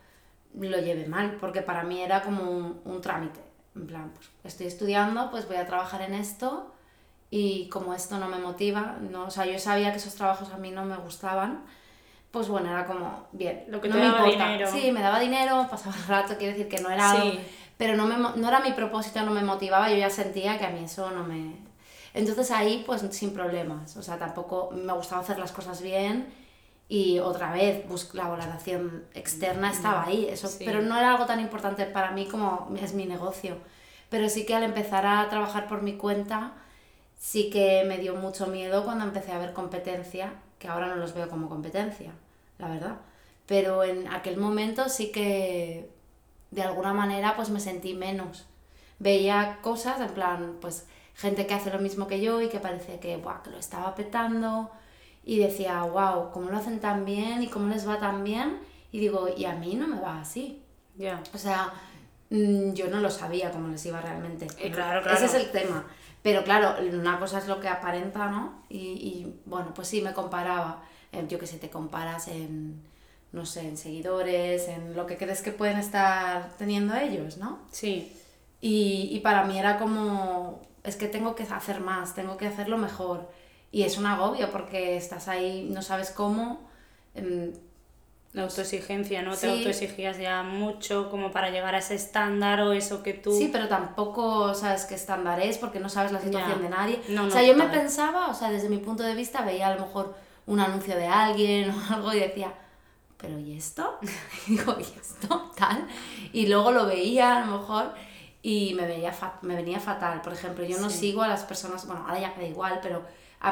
lo 0.60 0.78
llevé 0.80 1.08
mal, 1.08 1.38
porque 1.40 1.62
para 1.62 1.84
mí 1.84 2.02
era 2.02 2.22
como 2.22 2.82
un 2.84 3.02
trámite 3.02 3.40
en 3.76 3.88
plan, 3.88 4.12
pues 4.14 4.30
estoy 4.44 4.68
estudiando, 4.68 5.32
pues 5.32 5.48
voy 5.48 5.56
a 5.56 5.66
trabajar 5.66 6.02
en 6.02 6.14
esto 6.14 6.74
y 7.30 7.70
como 7.70 7.94
esto 7.94 8.18
no 8.18 8.28
me 8.28 8.38
motiva, 8.38 8.98
no, 9.10 9.26
o 9.28 9.32
sea, 9.32 9.46
yo 9.46 9.58
sabía 9.60 9.92
que 9.92 9.98
esos 9.98 10.16
trabajos 10.16 10.52
a 10.52 10.58
mí 10.58 10.72
no 10.72 10.84
me 10.84 10.98
gustaban, 10.98 11.64
pues 12.32 12.50
bueno, 12.50 12.70
era 12.70 12.86
como, 12.86 13.28
bien, 13.32 13.64
Lo 13.70 13.80
que 13.80 13.88
no 13.88 13.96
me 13.96 14.02
daba 14.02 14.18
importa. 14.28 14.50
dinero. 14.52 14.70
Sí, 14.72 14.92
me 14.92 15.02
daba 15.02 15.20
dinero, 15.22 15.68
pasaba 15.72 15.96
el 15.96 16.04
rato, 16.08 16.36
quiero 16.38 16.52
decir 16.54 16.68
que 16.68 16.82
no 16.82 16.90
era 16.90 17.12
algo, 17.12 17.32
Sí. 17.32 17.40
pero 17.78 17.96
no, 17.96 18.06
me, 18.06 18.18
no 18.18 18.48
era 18.48 18.60
mi 18.60 18.74
propósito, 18.74 19.22
no 19.22 19.32
me 19.32 19.42
motivaba, 19.44 19.90
yo 19.90 19.96
ya 19.96 20.10
sentía 20.10 20.58
que 20.60 20.66
a 20.66 20.70
mí 20.72 20.84
eso 20.84 21.10
no 21.12 21.24
me... 21.24 21.56
Entonces 22.14 22.52
ahí 22.52 22.84
pues 22.86 23.02
sin 23.12 23.34
problemas, 23.34 23.96
o 23.96 24.02
sea, 24.04 24.18
tampoco 24.18 24.70
me 24.72 24.92
gustaba 24.92 25.22
hacer 25.22 25.40
las 25.40 25.54
cosas 25.54 25.82
bien 25.82 26.28
y 26.94 27.20
otra 27.20 27.54
vez 27.54 27.86
la 28.14 28.28
valoración 28.28 29.06
externa 29.14 29.72
estaba 29.72 30.04
ahí, 30.04 30.26
eso, 30.30 30.50
Sí. 30.50 30.66
pero 30.66 30.82
no 30.82 30.98
era 30.98 31.12
algo 31.14 31.26
tan 31.26 31.40
importante 31.40 31.86
para 31.86 32.12
mí 32.12 32.26
como 32.26 32.70
es 32.82 32.94
mi 32.94 33.06
negocio. 33.06 33.56
Pero 34.10 34.28
sí 34.28 34.46
que 34.46 34.56
al 34.56 34.64
empezar 34.64 35.06
a 35.06 35.30
trabajar 35.30 35.70
por 35.70 35.84
mi 35.84 35.96
cuenta, 35.96 36.52
sí 37.18 37.50
que 37.50 37.86
me 37.88 37.98
dio 37.98 38.16
mucho 38.16 38.48
miedo 38.48 38.84
cuando 38.84 39.06
empecé 39.06 39.32
a 39.32 39.38
ver 39.40 39.54
competencia, 39.54 40.34
que 40.60 40.68
ahora 40.68 40.88
no 40.88 40.98
los 40.98 41.14
veo 41.14 41.30
como 41.30 41.48
competencia, 41.48 42.12
la 42.60 42.68
verdad. 42.68 42.98
Pero 43.46 43.86
en 43.86 44.10
aquel 44.10 44.36
momento 44.36 44.90
sí 44.90 45.14
que 45.14 45.90
de 46.52 46.62
alguna 46.62 46.92
manera 46.92 47.38
pues 47.38 47.50
me 47.52 47.62
sentí 47.62 47.94
menos. 47.94 48.48
Veía 49.00 49.60
cosas 49.62 50.02
en 50.02 50.10
plan, 50.10 50.58
pues 50.60 50.86
gente 51.16 51.48
que 51.48 51.54
hace 51.54 51.72
lo 51.72 51.80
mismo 51.80 52.08
que 52.08 52.20
yo 52.20 52.42
y 52.42 52.50
que 52.50 52.60
parece 52.60 53.00
que, 53.00 53.16
buah, 53.16 53.44
que 53.44 53.50
lo 53.52 53.58
estaba 53.60 53.96
petando 53.96 54.70
y 55.24 55.40
decía, 55.40 55.84
wow, 55.84 56.32
¿cómo 56.32 56.50
lo 56.50 56.58
hacen 56.58 56.80
tan 56.80 57.06
bien 57.06 57.44
y 57.44 57.48
cómo 57.48 57.68
les 57.68 57.88
va 57.88 58.00
tan 58.00 58.24
bien? 58.24 58.60
Y 58.92 59.00
digo, 59.00 59.30
y 59.36 59.46
a 59.46 59.54
mí 59.54 59.76
no 59.76 59.88
me 59.88 60.00
va 60.00 60.20
así. 60.20 60.64
Ya. 60.96 61.22
O 61.34 61.38
sea, 61.38 61.72
mm, 62.30 62.74
yo 62.74 62.88
no 62.90 63.00
lo 63.00 63.10
sabía 63.10 63.52
cómo 63.52 63.68
les 63.70 63.86
iba 63.86 64.02
realmente. 64.02 64.48
Eh, 64.58 64.72
claro, 64.72 65.02
claro. 65.02 65.18
Ese 65.18 65.26
es 65.26 65.34
el 65.36 65.52
tema. 65.52 65.86
Pero 66.22 66.44
claro, 66.44 66.76
una 66.94 67.20
cosa 67.20 67.40
es 67.40 67.48
lo 67.48 67.60
que 67.60 67.68
aparenta, 67.68 68.30
¿no? 68.30 68.64
Y, 68.70 68.78
y, 68.78 69.42
bueno, 69.46 69.74
pues 69.74 69.88
sí, 69.88 70.02
me 70.02 70.14
comparaba. 70.14 70.84
Eh, 71.12 71.26
yo 71.28 71.40
que 71.40 71.48
sé, 71.48 71.58
te 71.58 71.70
comparas 71.70 72.28
en, 72.28 72.82
no 73.32 73.46
sé, 73.46 73.68
en 73.68 73.78
seguidores, 73.78 74.68
en 74.68 74.96
lo 74.96 75.06
que 75.06 75.18
crees 75.18 75.42
que 75.42 75.52
pueden 75.52 75.78
estar 75.78 76.52
teniendo 76.58 76.96
ellos, 76.96 77.38
¿no? 77.38 77.60
Sí. 77.72 78.14
Y, 78.60 79.10
y 79.12 79.20
para 79.22 79.46
mí 79.46 79.58
era 79.58 79.80
como, 79.80 80.62
es 80.84 80.96
que 80.96 81.08
tengo 81.08 81.34
que 81.34 81.44
hacer 81.44 81.80
más, 81.80 82.14
tengo 82.14 82.38
que 82.38 82.48
hacerlo 82.48 82.78
mejor. 82.78 83.30
Y 83.72 83.84
es 83.84 83.98
un 83.98 84.06
agobio 84.06 84.52
porque 84.52 84.98
estás 84.98 85.28
ahí, 85.28 85.68
no 85.72 85.82
sabes 85.82 86.12
cómo. 86.12 86.60
em, 87.16 87.52
La 88.34 88.44
autoexigencia, 88.44 89.22
¿no? 89.24 89.36
Sí. 89.36 89.42
Te 89.42 89.50
autoexigías 89.50 90.18
ya 90.18 90.42
mucho 90.42 91.10
como 91.12 91.32
para 91.32 91.50
llegar 91.50 91.76
a 91.76 91.80
ese 91.80 91.96
estándar 91.96 92.62
o 92.62 92.72
eso 92.72 93.04
que 93.04 93.14
tú... 93.14 93.34
Sí, 93.38 93.50
pero 93.52 93.68
tampoco 93.68 94.54
sabes 94.54 94.86
qué 94.86 94.96
estándar 94.96 95.42
es 95.42 95.58
porque 95.58 95.82
no 95.82 95.90
sabes 95.90 96.14
la 96.14 96.22
situación 96.22 96.58
Ya. 96.60 96.64
de 96.64 96.70
nadie. 96.70 97.02
No, 97.10 97.26
o 97.26 97.30
sea, 97.30 97.44
yo 97.44 97.56
me 97.58 97.66
pensaba, 97.68 98.30
o 98.30 98.34
sea, 98.34 98.50
desde 98.50 98.70
mi 98.70 98.78
punto 98.78 99.04
de 99.04 99.16
vista 99.16 99.42
veía 99.42 99.68
a 99.68 99.76
lo 99.76 99.82
mejor 99.86 100.16
un 100.46 100.62
anuncio 100.62 100.96
de 100.96 101.08
alguien 101.08 101.72
o 101.90 101.94
algo 101.94 102.14
y 102.14 102.20
decía, 102.22 102.54
pero 103.18 103.38
¿y 103.38 103.58
esto? 103.58 104.00
Y 104.48 104.52
digo, 104.52 104.78
¿y 104.80 104.84
esto? 104.84 105.52
Tal. 105.58 105.86
Y 106.32 106.48
luego 106.48 106.72
lo 106.72 106.86
veía 106.86 107.36
a 107.36 107.46
lo 107.46 107.58
mejor 107.60 107.94
y 108.42 108.74
me, 108.76 108.86
veía 108.88 109.14
me 109.42 109.58
venía 109.58 109.82
fatal. 109.82 110.22
Por 110.22 110.32
ejemplo, 110.32 110.64
yo 110.64 110.80
no 110.80 110.90
Sí. 110.90 111.00
sigo 111.00 111.22
a 111.22 111.28
las 111.28 111.44
personas, 111.44 111.86
bueno, 111.86 112.06
ahora 112.08 112.22
ya 112.22 112.34
me 112.38 112.44
da 112.44 112.48
igual, 112.50 112.80
pero 112.82 113.04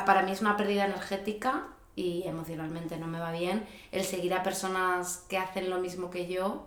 para 0.05 0.22
mí 0.22 0.31
es 0.31 0.41
una 0.41 0.55
pérdida 0.58 0.86
energética 0.86 1.67
y 1.96 2.24
emocionalmente 2.25 2.98
no 2.98 3.08
me 3.08 3.19
va 3.19 3.31
bien 3.31 3.65
el 3.91 4.03
seguir 4.03 4.34
a 4.34 4.43
personas 4.43 5.25
que 5.29 5.38
hacen 5.38 5.69
lo 5.69 5.79
mismo 5.79 6.10
que 6.10 6.27
yo. 6.27 6.65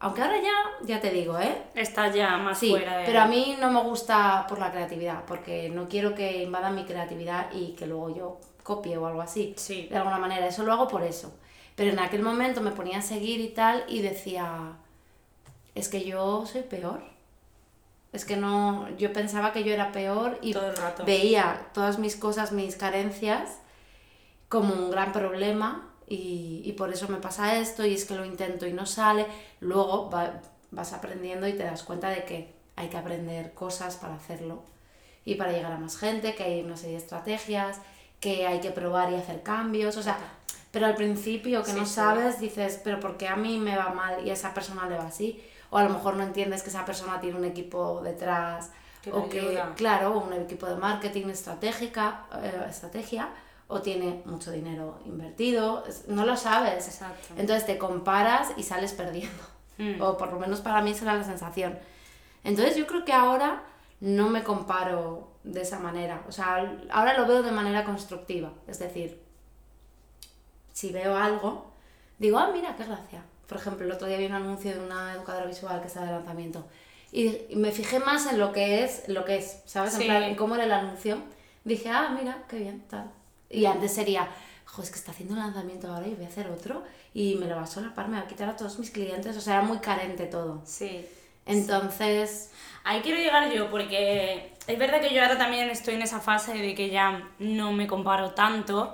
Aunque 0.00 0.20
ahora 0.22 0.38
ya, 0.42 0.86
ya 0.86 1.00
te 1.00 1.10
digo, 1.10 1.38
¿eh? 1.38 1.62
Estás 1.76 2.12
ya 2.12 2.36
más 2.36 2.58
Sí, 2.58 2.70
fuera 2.70 2.96
de... 2.98 3.04
pero 3.06 3.20
a 3.20 3.26
mí 3.26 3.56
no 3.60 3.70
me 3.70 3.80
gusta 3.82 4.46
por 4.48 4.58
la 4.58 4.72
creatividad, 4.72 5.24
porque 5.26 5.68
no 5.68 5.88
quiero 5.88 6.14
que 6.14 6.42
invadan 6.42 6.74
mi 6.74 6.84
creatividad 6.84 7.52
y 7.52 7.74
que 7.74 7.86
luego 7.86 8.12
yo 8.14 8.40
copie 8.64 8.96
o 8.96 9.06
algo 9.06 9.22
así. 9.22 9.54
Sí. 9.56 9.86
De 9.88 9.96
alguna 9.96 10.18
manera, 10.18 10.46
eso 10.48 10.64
lo 10.64 10.72
hago 10.72 10.88
por 10.88 11.04
eso. 11.04 11.32
Pero 11.76 11.92
en 11.92 12.00
aquel 12.00 12.22
momento 12.22 12.60
me 12.60 12.72
ponía 12.72 12.98
a 12.98 13.02
seguir 13.02 13.40
y 13.40 13.48
tal 13.50 13.84
y 13.88 14.02
decía, 14.02 14.72
es 15.76 15.88
que 15.88 16.04
yo 16.04 16.46
soy 16.46 16.62
peor. 16.62 17.11
Es 18.12 18.24
que 18.24 18.36
no, 18.36 18.88
yo 18.98 19.12
pensaba 19.12 19.52
que 19.52 19.64
yo 19.64 19.72
era 19.72 19.90
peor 19.92 20.38
y 20.42 20.52
Todo 20.52 20.68
el 20.70 20.76
rato. 20.76 21.04
veía 21.04 21.68
todas 21.72 21.98
mis 21.98 22.16
cosas, 22.16 22.52
mis 22.52 22.76
carencias 22.76 23.50
como 24.48 24.74
un 24.74 24.90
gran 24.90 25.12
problema 25.12 25.88
y, 26.08 26.62
y 26.64 26.72
por 26.72 26.92
eso 26.92 27.08
me 27.08 27.16
pasa 27.18 27.56
esto 27.58 27.86
y 27.86 27.94
es 27.94 28.04
que 28.04 28.14
lo 28.14 28.24
intento 28.24 28.66
y 28.66 28.72
no 28.72 28.86
sale. 28.86 29.26
Luego 29.60 30.10
va- 30.10 30.40
vas 30.70 30.92
aprendiendo 30.92 31.46
y 31.48 31.54
te 31.54 31.64
das 31.64 31.82
cuenta 31.82 32.10
de 32.10 32.24
que 32.24 32.54
hay 32.76 32.88
que 32.88 32.96
aprender 32.98 33.54
cosas 33.54 33.96
para 33.96 34.14
hacerlo 34.14 34.62
y 35.24 35.36
para 35.36 35.52
llegar 35.52 35.72
a 35.72 35.78
más 35.78 35.96
gente, 35.96 36.34
que 36.34 36.42
hay 36.42 36.60
una 36.62 36.76
serie 36.76 36.96
de 36.96 37.02
estrategias, 37.02 37.80
que 38.20 38.46
hay 38.46 38.60
que 38.60 38.70
probar 38.70 39.12
y 39.12 39.16
hacer 39.16 39.42
cambios, 39.42 39.96
o 39.96 40.02
sea, 40.02 40.18
pero 40.70 40.86
al 40.86 40.94
principio 40.96 41.62
que 41.62 41.72
Sí, 41.72 41.78
no 41.78 41.86
sabes 41.86 42.40
dices, 42.40 42.80
pero 42.82 42.98
¿por 43.00 43.16
qué 43.16 43.28
a 43.28 43.36
mí 43.36 43.58
me 43.58 43.76
va 43.76 43.90
mal 43.90 44.26
y 44.26 44.30
a 44.30 44.32
esa 44.34 44.52
persona 44.54 44.88
le 44.88 44.96
va 44.96 45.04
así? 45.06 45.42
O 45.72 45.78
a 45.78 45.84
lo 45.84 45.88
mejor 45.88 46.16
no 46.16 46.22
entiendes 46.22 46.62
que 46.62 46.68
esa 46.68 46.84
persona 46.84 47.18
tiene 47.18 47.38
un 47.38 47.46
equipo 47.46 48.02
detrás 48.04 48.70
Que 49.00 49.10
o 49.10 49.26
que, 49.30 49.40
ayuda. 49.40 49.72
claro, 49.74 50.18
un 50.18 50.34
equipo 50.34 50.66
de 50.66 50.76
marketing 50.76 51.28
estratégica, 51.30 52.26
eh, 52.42 52.66
estrategia, 52.68 53.30
o 53.68 53.80
tiene 53.80 54.20
mucho 54.26 54.50
dinero 54.50 55.00
invertido, 55.06 55.82
no 56.08 56.26
lo 56.26 56.36
sabes. 56.36 56.86
Exacto. 56.86 57.28
Entonces 57.38 57.64
te 57.64 57.78
comparas 57.78 58.52
y 58.58 58.62
sales 58.64 58.92
perdiendo. 58.92 59.42
Mm. 59.78 60.02
O 60.02 60.18
por 60.18 60.30
lo 60.30 60.38
menos 60.38 60.60
para 60.60 60.82
mí 60.82 60.90
esa 60.90 61.06
era 61.06 61.14
la 61.14 61.24
sensación. 61.24 61.78
Entonces 62.44 62.76
yo 62.76 62.86
creo 62.86 63.06
que 63.06 63.14
ahora 63.14 63.62
no 64.00 64.28
me 64.28 64.44
comparo 64.44 65.30
de 65.42 65.62
esa 65.62 65.78
manera. 65.78 66.22
O 66.28 66.32
sea, 66.32 66.76
ahora 66.90 67.16
lo 67.16 67.26
veo 67.26 67.42
de 67.42 67.50
manera 67.50 67.82
constructiva. 67.84 68.52
Es 68.66 68.78
decir, 68.78 69.22
si 70.74 70.92
veo 70.92 71.16
algo, 71.16 71.72
digo, 72.18 72.38
ah, 72.38 72.50
mira, 72.52 72.76
qué 72.76 72.84
gracia. 72.84 73.22
Por 73.52 73.60
ejemplo, 73.60 73.84
el 73.84 73.92
otro 73.92 74.08
día 74.08 74.16
vi 74.16 74.24
un 74.26 74.32
anuncio 74.32 74.70
de 74.72 74.80
una 74.80 75.12
educadora 75.12 75.44
visual 75.44 75.80
que 75.82 75.88
está 75.88 76.04
de 76.04 76.10
lanzamiento. 76.12 76.66
Y 77.12 77.54
me 77.54 77.70
fijé 77.70 77.98
más 77.98 78.26
en 78.26 78.38
lo 78.38 78.50
que 78.52 78.82
es, 78.82 79.02
lo 79.08 79.26
que 79.26 79.36
es, 79.36 79.58
¿sabes? 79.66 79.92
En 79.94 80.00
Sí. 80.00 80.06
plan, 80.06 80.22
en 80.22 80.34
cómo 80.34 80.54
era 80.54 80.64
el 80.64 80.72
anuncio. 80.72 81.18
Dije, 81.64 81.90
ah, 81.90 82.16
mira, 82.18 82.44
qué 82.48 82.56
bien, 82.56 82.82
tal. 82.88 83.10
Y 83.50 83.66
antes 83.66 83.92
sería, 83.92 84.26
jo, 84.64 84.82
es 84.82 84.90
que 84.90 84.96
está 84.96 85.10
haciendo 85.12 85.34
un 85.34 85.40
lanzamiento 85.40 85.92
ahora 85.92 86.06
y 86.08 86.14
voy 86.14 86.24
a 86.24 86.28
hacer 86.28 86.46
otro 86.48 86.82
y 87.12 87.34
me 87.34 87.46
lo 87.46 87.56
va 87.56 87.62
a 87.64 87.66
solapar, 87.66 88.08
me 88.08 88.16
va 88.16 88.22
a 88.22 88.26
quitar 88.26 88.48
a 88.48 88.56
todos 88.56 88.78
mis 88.78 88.90
clientes. 88.90 89.36
O 89.36 89.40
sea, 89.42 89.56
era 89.58 89.62
muy 89.62 89.78
carente 89.80 90.24
todo. 90.26 90.62
Sí. 90.64 91.06
Entonces, 91.44 92.50
Ahí 92.84 93.00
quiero 93.00 93.18
llegar 93.20 93.48
yo 93.52 93.70
porque 93.70 94.54
es 94.66 94.76
verdad 94.78 95.00
que 95.00 95.14
yo 95.14 95.22
ahora 95.22 95.38
también 95.38 95.70
estoy 95.70 95.94
en 95.94 96.02
esa 96.02 96.18
fase 96.18 96.52
de 96.54 96.74
que 96.74 96.90
ya 96.90 97.28
no 97.38 97.70
me 97.72 97.86
comparo 97.86 98.32
tanto, 98.32 98.92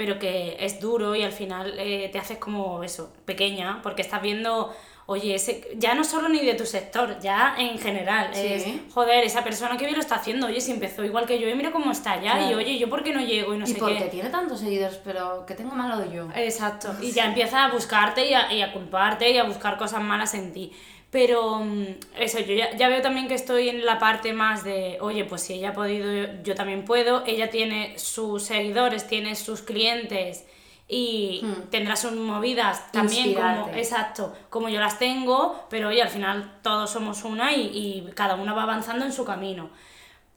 pero 0.00 0.18
que 0.18 0.56
es 0.58 0.80
duro 0.80 1.14
y 1.14 1.22
al 1.22 1.32
final 1.32 1.74
eh, 1.78 2.08
te 2.10 2.18
haces 2.18 2.38
como 2.38 2.82
eso, 2.82 3.12
pequeña, 3.26 3.80
porque 3.82 4.00
estás 4.00 4.22
viendo, 4.22 4.74
oye, 5.04 5.34
ese, 5.34 5.68
ya 5.76 5.94
no 5.94 6.04
solo 6.04 6.30
ni 6.30 6.40
de 6.42 6.54
tu 6.54 6.64
sector, 6.64 7.18
ya 7.20 7.54
en 7.58 7.78
general, 7.78 8.30
Sí. 8.32 8.40
es, 8.46 8.66
joder, 8.94 9.22
esa 9.24 9.44
persona 9.44 9.76
que 9.76 9.84
bien 9.84 9.96
lo 9.96 10.00
está 10.00 10.14
haciendo, 10.14 10.46
oye, 10.46 10.58
si 10.62 10.70
empezó 10.70 11.04
igual 11.04 11.26
que 11.26 11.38
yo 11.38 11.50
y 11.50 11.54
mira 11.54 11.70
cómo 11.70 11.92
está 11.92 12.14
ya, 12.18 12.40
y 12.40 12.44
Claro. 12.46 12.56
oye, 12.56 12.78
yo 12.78 12.88
por 12.88 13.02
qué 13.04 13.12
no 13.12 13.20
llego 13.20 13.54
y 13.54 13.58
no 13.58 13.64
y 13.64 13.72
sé 13.74 13.78
porque 13.78 13.98
qué. 13.98 14.04
tiene 14.04 14.30
tantos 14.30 14.60
seguidores, 14.60 14.98
pero 15.04 15.44
que 15.44 15.54
tengo 15.54 15.74
malo 15.74 16.10
yo. 16.10 16.28
Exacto. 16.34 16.94
Y 17.02 17.12
ya 17.12 17.26
empiezas 17.26 17.56
a 17.56 17.68
buscarte 17.74 18.26
y 18.26 18.32
a, 18.32 18.50
y 18.54 18.62
a 18.62 18.72
culparte 18.72 19.30
y 19.30 19.36
a 19.36 19.44
buscar 19.44 19.76
cosas 19.76 20.00
malas 20.02 20.32
en 20.32 20.54
ti. 20.54 20.72
Pero 21.10 21.58
mm, 21.60 21.84
eso, 22.18 22.38
yo 22.40 22.54
ya, 22.54 22.76
ya 22.76 22.88
veo 22.88 23.02
también 23.02 23.26
que 23.28 23.34
estoy 23.34 23.68
en 23.68 23.84
la 23.84 23.98
parte 23.98 24.32
más 24.32 24.62
de, 24.64 24.98
oye, 25.00 25.24
pues 25.24 25.42
si 25.42 25.54
ella 25.54 25.70
ha 25.70 25.72
podido, 25.72 26.12
yo, 26.12 26.42
yo 26.44 26.54
también 26.54 26.84
puedo. 26.84 27.24
Ella 27.26 27.50
tiene 27.50 27.98
sus 27.98 28.44
seguidores, 28.44 29.06
tiene 29.08 29.34
sus 29.34 29.62
clientes 29.62 30.44
y 30.92 31.40
Hmm. 31.44 31.70
tendrá 31.70 31.94
sus 31.96 32.12
movidas 32.12 32.90
también 32.92 33.34
como, 33.34 33.70
exacto, 33.74 34.32
como 34.50 34.68
yo 34.68 34.80
las 34.80 34.98
tengo, 34.98 35.66
pero 35.70 35.88
oye, 35.88 36.02
al 36.02 36.08
final 36.08 36.58
todos 36.62 36.90
somos 36.90 37.22
una 37.24 37.52
y, 37.54 37.60
y 38.06 38.10
cada 38.14 38.34
una 38.34 38.52
va 38.54 38.64
avanzando 38.64 39.04
en 39.04 39.12
su 39.12 39.24
camino. 39.24 39.70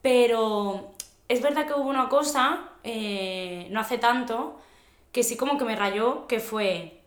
Pero 0.02 0.92
es 1.28 1.42
verdad 1.42 1.66
que 1.68 1.74
hubo 1.74 1.90
una 1.90 2.10
cosa, 2.10 2.70
eh, 2.84 3.68
no 3.72 3.80
hace 3.80 3.98
tanto, 3.98 4.60
que 5.12 5.24
sí 5.24 5.38
como 5.38 5.58
que 5.58 5.66
me 5.66 5.76
rayó, 5.76 6.28
que 6.28 6.40
fue 6.40 7.02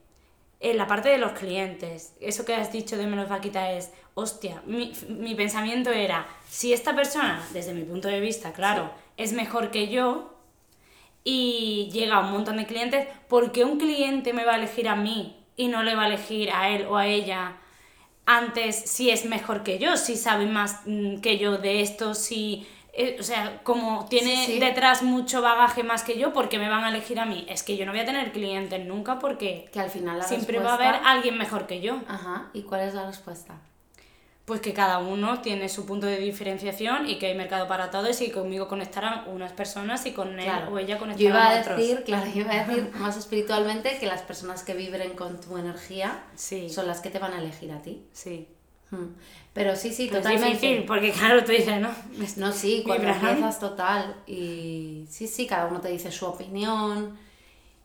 en 0.70 0.78
la 0.78 0.87
parte 0.87 1.08
de 1.08 1.18
los 1.18 1.32
clientes. 1.32 2.14
Eso 2.20 2.44
que 2.44 2.54
has 2.54 2.73
dicho 2.73 2.96
de 2.96 3.06
me 3.06 3.16
los 3.16 3.30
va 3.30 3.37
a 3.37 3.40
quitar 3.40 3.73
es, 3.73 3.92
hostia, 4.14 4.62
mi, 4.66 4.92
mi 5.08 5.35
pensamiento 5.35 5.90
era, 5.90 6.26
si 6.49 6.73
esta 6.73 6.94
persona, 6.94 7.44
desde 7.52 7.75
mi 7.75 7.82
punto 7.82 8.08
de 8.08 8.20
vista, 8.20 8.52
claro, 8.52 8.90
es 9.16 9.32
mejor 9.32 9.70
que 9.70 9.88
yo 9.88 10.35
y 11.25 11.90
llega 11.92 12.16
a 12.16 12.20
un 12.20 12.32
montón 12.32 12.56
de 12.56 12.66
clientes, 12.66 13.08
¿por 13.28 13.52
qué 13.52 13.64
un 13.64 13.78
cliente 13.78 14.32
me 14.32 14.44
va 14.44 14.52
a 14.52 14.56
elegir 14.56 14.88
a 14.88 14.96
mí 14.96 15.37
y 15.56 15.68
no 15.68 15.82
le 15.82 15.94
va 15.94 16.04
a 16.04 16.06
elegir 16.06 16.50
a 16.50 16.70
él 16.70 16.87
o 16.87 16.96
a 16.96 17.06
ella? 17.06 17.56
antes 18.26 18.75
si 18.75 19.11
es 19.11 19.25
mejor 19.25 19.62
que 19.62 19.78
yo, 19.78 19.96
si 19.96 20.16
sabe 20.16 20.46
más 20.46 20.80
mm, 20.85 21.20
que 21.20 21.38
yo 21.38 21.56
de 21.56 21.80
esto, 21.80 22.14
si... 22.14 22.66
eh, 22.96 23.16
o 23.20 23.22
sea, 23.22 23.60
como 23.62 24.06
tiene 24.08 24.46
Sí, 24.46 24.52
sí. 24.54 24.58
detrás 24.58 25.02
mucho 25.02 25.42
bagaje 25.42 25.82
más 25.82 26.02
que 26.02 26.18
yo, 26.18 26.32
¿por 26.32 26.48
qué 26.48 26.58
me 26.58 26.68
van 26.68 26.84
a 26.84 26.88
elegir 26.88 27.20
a 27.20 27.26
mí? 27.26 27.44
Es 27.48 27.62
que 27.62 27.76
yo 27.76 27.86
no 27.86 27.92
voy 27.92 28.00
a 28.00 28.04
tener 28.06 28.32
clientes 28.32 28.84
nunca 28.86 29.18
porque 29.18 29.68
Que 29.72 29.80
al 29.80 29.90
final 29.90 30.18
la 30.18 30.24
siempre 30.24 30.58
va 30.58 30.72
a 30.72 30.74
haber 30.74 30.94
alguien 31.04 31.36
mejor 31.38 31.66
que 31.66 31.80
yo. 31.80 32.00
Ajá, 32.08 32.50
¿y 32.54 32.62
cuál 32.62 32.80
es 32.82 32.94
la 32.94 33.06
respuesta? 33.06 33.60
pues 34.46 34.60
que 34.60 34.72
cada 34.72 34.98
uno 34.98 35.40
tiene 35.40 35.68
su 35.68 35.86
punto 35.86 36.06
de 36.06 36.18
diferenciación 36.18 37.08
y 37.10 37.18
que 37.18 37.26
hay 37.26 37.34
mercado 37.34 37.66
para 37.66 37.90
todos 37.90 38.20
y 38.20 38.30
conmigo 38.30 38.68
conectarán 38.68 39.28
unas 39.28 39.52
personas 39.52 40.06
y 40.06 40.12
con 40.12 40.38
él 40.38 40.48
o 40.70 40.78
ella 40.78 40.98
conectarán 40.98 41.18
yo 41.18 41.28
iba 41.30 41.48
a 41.56 41.60
otros. 41.60 41.76
decir, 41.76 42.04
claro, 42.04 42.26
yo 42.32 42.42
iba 42.42 42.52
a 42.52 42.64
decir 42.64 42.90
más 42.94 43.16
espiritualmente 43.16 43.98
que 43.98 44.06
las 44.06 44.22
personas 44.22 44.62
que 44.62 44.74
vibren 44.74 45.16
con 45.16 45.40
tu 45.40 45.58
energía 45.58 46.22
son 46.36 46.86
las 46.86 47.00
que 47.00 47.10
te 47.10 47.18
van 47.18 47.32
a 47.32 47.40
elegir 47.40 47.72
a 47.72 47.82
ti. 47.82 48.06
Sí. 48.12 48.46
Hmm. 48.90 49.14
Pero 49.52 49.75
sí, 49.75 49.93
sí, 49.93 50.09
totalmente. 50.09 50.49
Es 50.49 50.61
difícil, 50.61 50.85
porque 50.85 51.12
claro, 51.12 51.43
tú 51.45 51.52
dices, 51.52 51.81
¿no? 51.81 51.88
No, 52.37 52.52
sí, 52.52 52.83
cuando 52.85 53.09
empiezas 53.09 53.59
total. 53.59 54.16
Y 54.26 55.07
sí, 55.09 55.26
sí, 55.26 55.47
cada 55.47 55.66
uno 55.66 55.81
te 55.81 55.88
dice 55.88 56.12
su 56.12 56.26
opinión. 56.26 57.16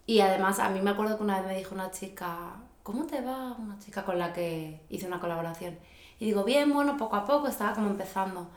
Y 0.05 0.19
además, 0.19 0.59
a 0.59 0.69
mí 0.69 0.81
me 0.81 0.91
acuerdo 0.91 1.17
que 1.17 1.23
una 1.23 1.37
vez 1.39 1.47
me 1.47 1.57
dijo 1.57 1.73
una 1.73 1.91
chica, 1.91 2.55
¿cómo 2.83 3.05
te 3.05 3.21
va? 3.21 3.55
Una 3.57 3.79
chica 3.79 4.03
con 4.03 4.19
la 4.19 4.33
que 4.33 4.81
hice 4.89 5.07
una 5.07 5.19
colaboración. 5.19 5.77
Y 6.19 6.25
digo, 6.25 6.43
bien, 6.43 6.73
bueno, 6.73 6.97
poco 6.97 7.15
a 7.15 7.25
poco, 7.25 7.47
estaba 7.47 7.73
como 7.73 7.89
empezando. 7.89 8.49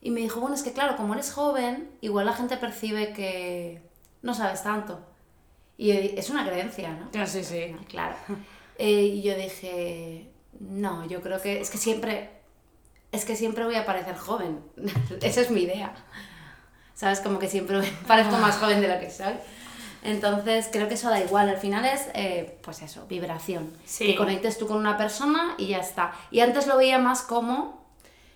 Y 0.00 0.10
me 0.10 0.20
dijo, 0.20 0.40
bueno, 0.40 0.54
es 0.54 0.62
que 0.62 0.72
claro, 0.72 0.96
como 0.96 1.14
eres 1.14 1.32
joven, 1.32 1.90
igual 2.00 2.26
la 2.26 2.32
gente 2.32 2.56
percibe 2.56 3.12
que 3.12 3.82
no 4.22 4.34
sabes 4.34 4.62
tanto. 4.62 5.00
Y 5.76 5.90
es 5.90 6.30
una 6.30 6.46
creencia, 6.46 6.92
¿no? 6.92 7.10
Ah, 7.20 7.26
sí, 7.26 7.44
sí. 7.44 7.74
Claro. 7.88 8.16
Eh, 8.78 9.02
y 9.02 9.22
yo 9.22 9.36
dije, 9.36 10.30
no, 10.60 11.06
yo 11.06 11.20
creo 11.20 11.40
que 11.40 11.60
es 11.60 11.70
que 11.70 11.78
siempre, 11.78 12.30
es 13.12 13.24
que 13.24 13.36
siempre 13.36 13.64
voy 13.64 13.76
a 13.76 13.86
parecer 13.86 14.16
joven. 14.16 14.60
Esa 15.22 15.40
es 15.40 15.50
mi 15.50 15.62
idea. 15.62 15.94
¿Sabes? 16.94 17.20
Como 17.20 17.38
que 17.38 17.48
siempre 17.48 17.80
parezco 18.06 18.36
más 18.38 18.56
joven 18.56 18.80
de 18.80 18.88
lo 18.88 19.00
que 19.00 19.10
soy. 19.10 19.34
Entonces 20.04 20.68
creo 20.70 20.86
que 20.86 20.94
eso 20.94 21.08
da 21.08 21.18
igual, 21.18 21.48
al 21.48 21.56
final 21.56 21.86
es, 21.86 22.08
eh, 22.12 22.58
pues 22.62 22.82
eso, 22.82 23.06
vibración. 23.06 23.72
Que 23.98 24.14
conectes 24.14 24.58
tú 24.58 24.66
con 24.66 24.76
una 24.76 24.98
persona 24.98 25.54
y 25.56 25.68
ya 25.68 25.78
está. 25.78 26.12
Y 26.30 26.40
antes 26.40 26.66
lo 26.66 26.76
veía 26.76 26.98
más 26.98 27.22
como, 27.22 27.86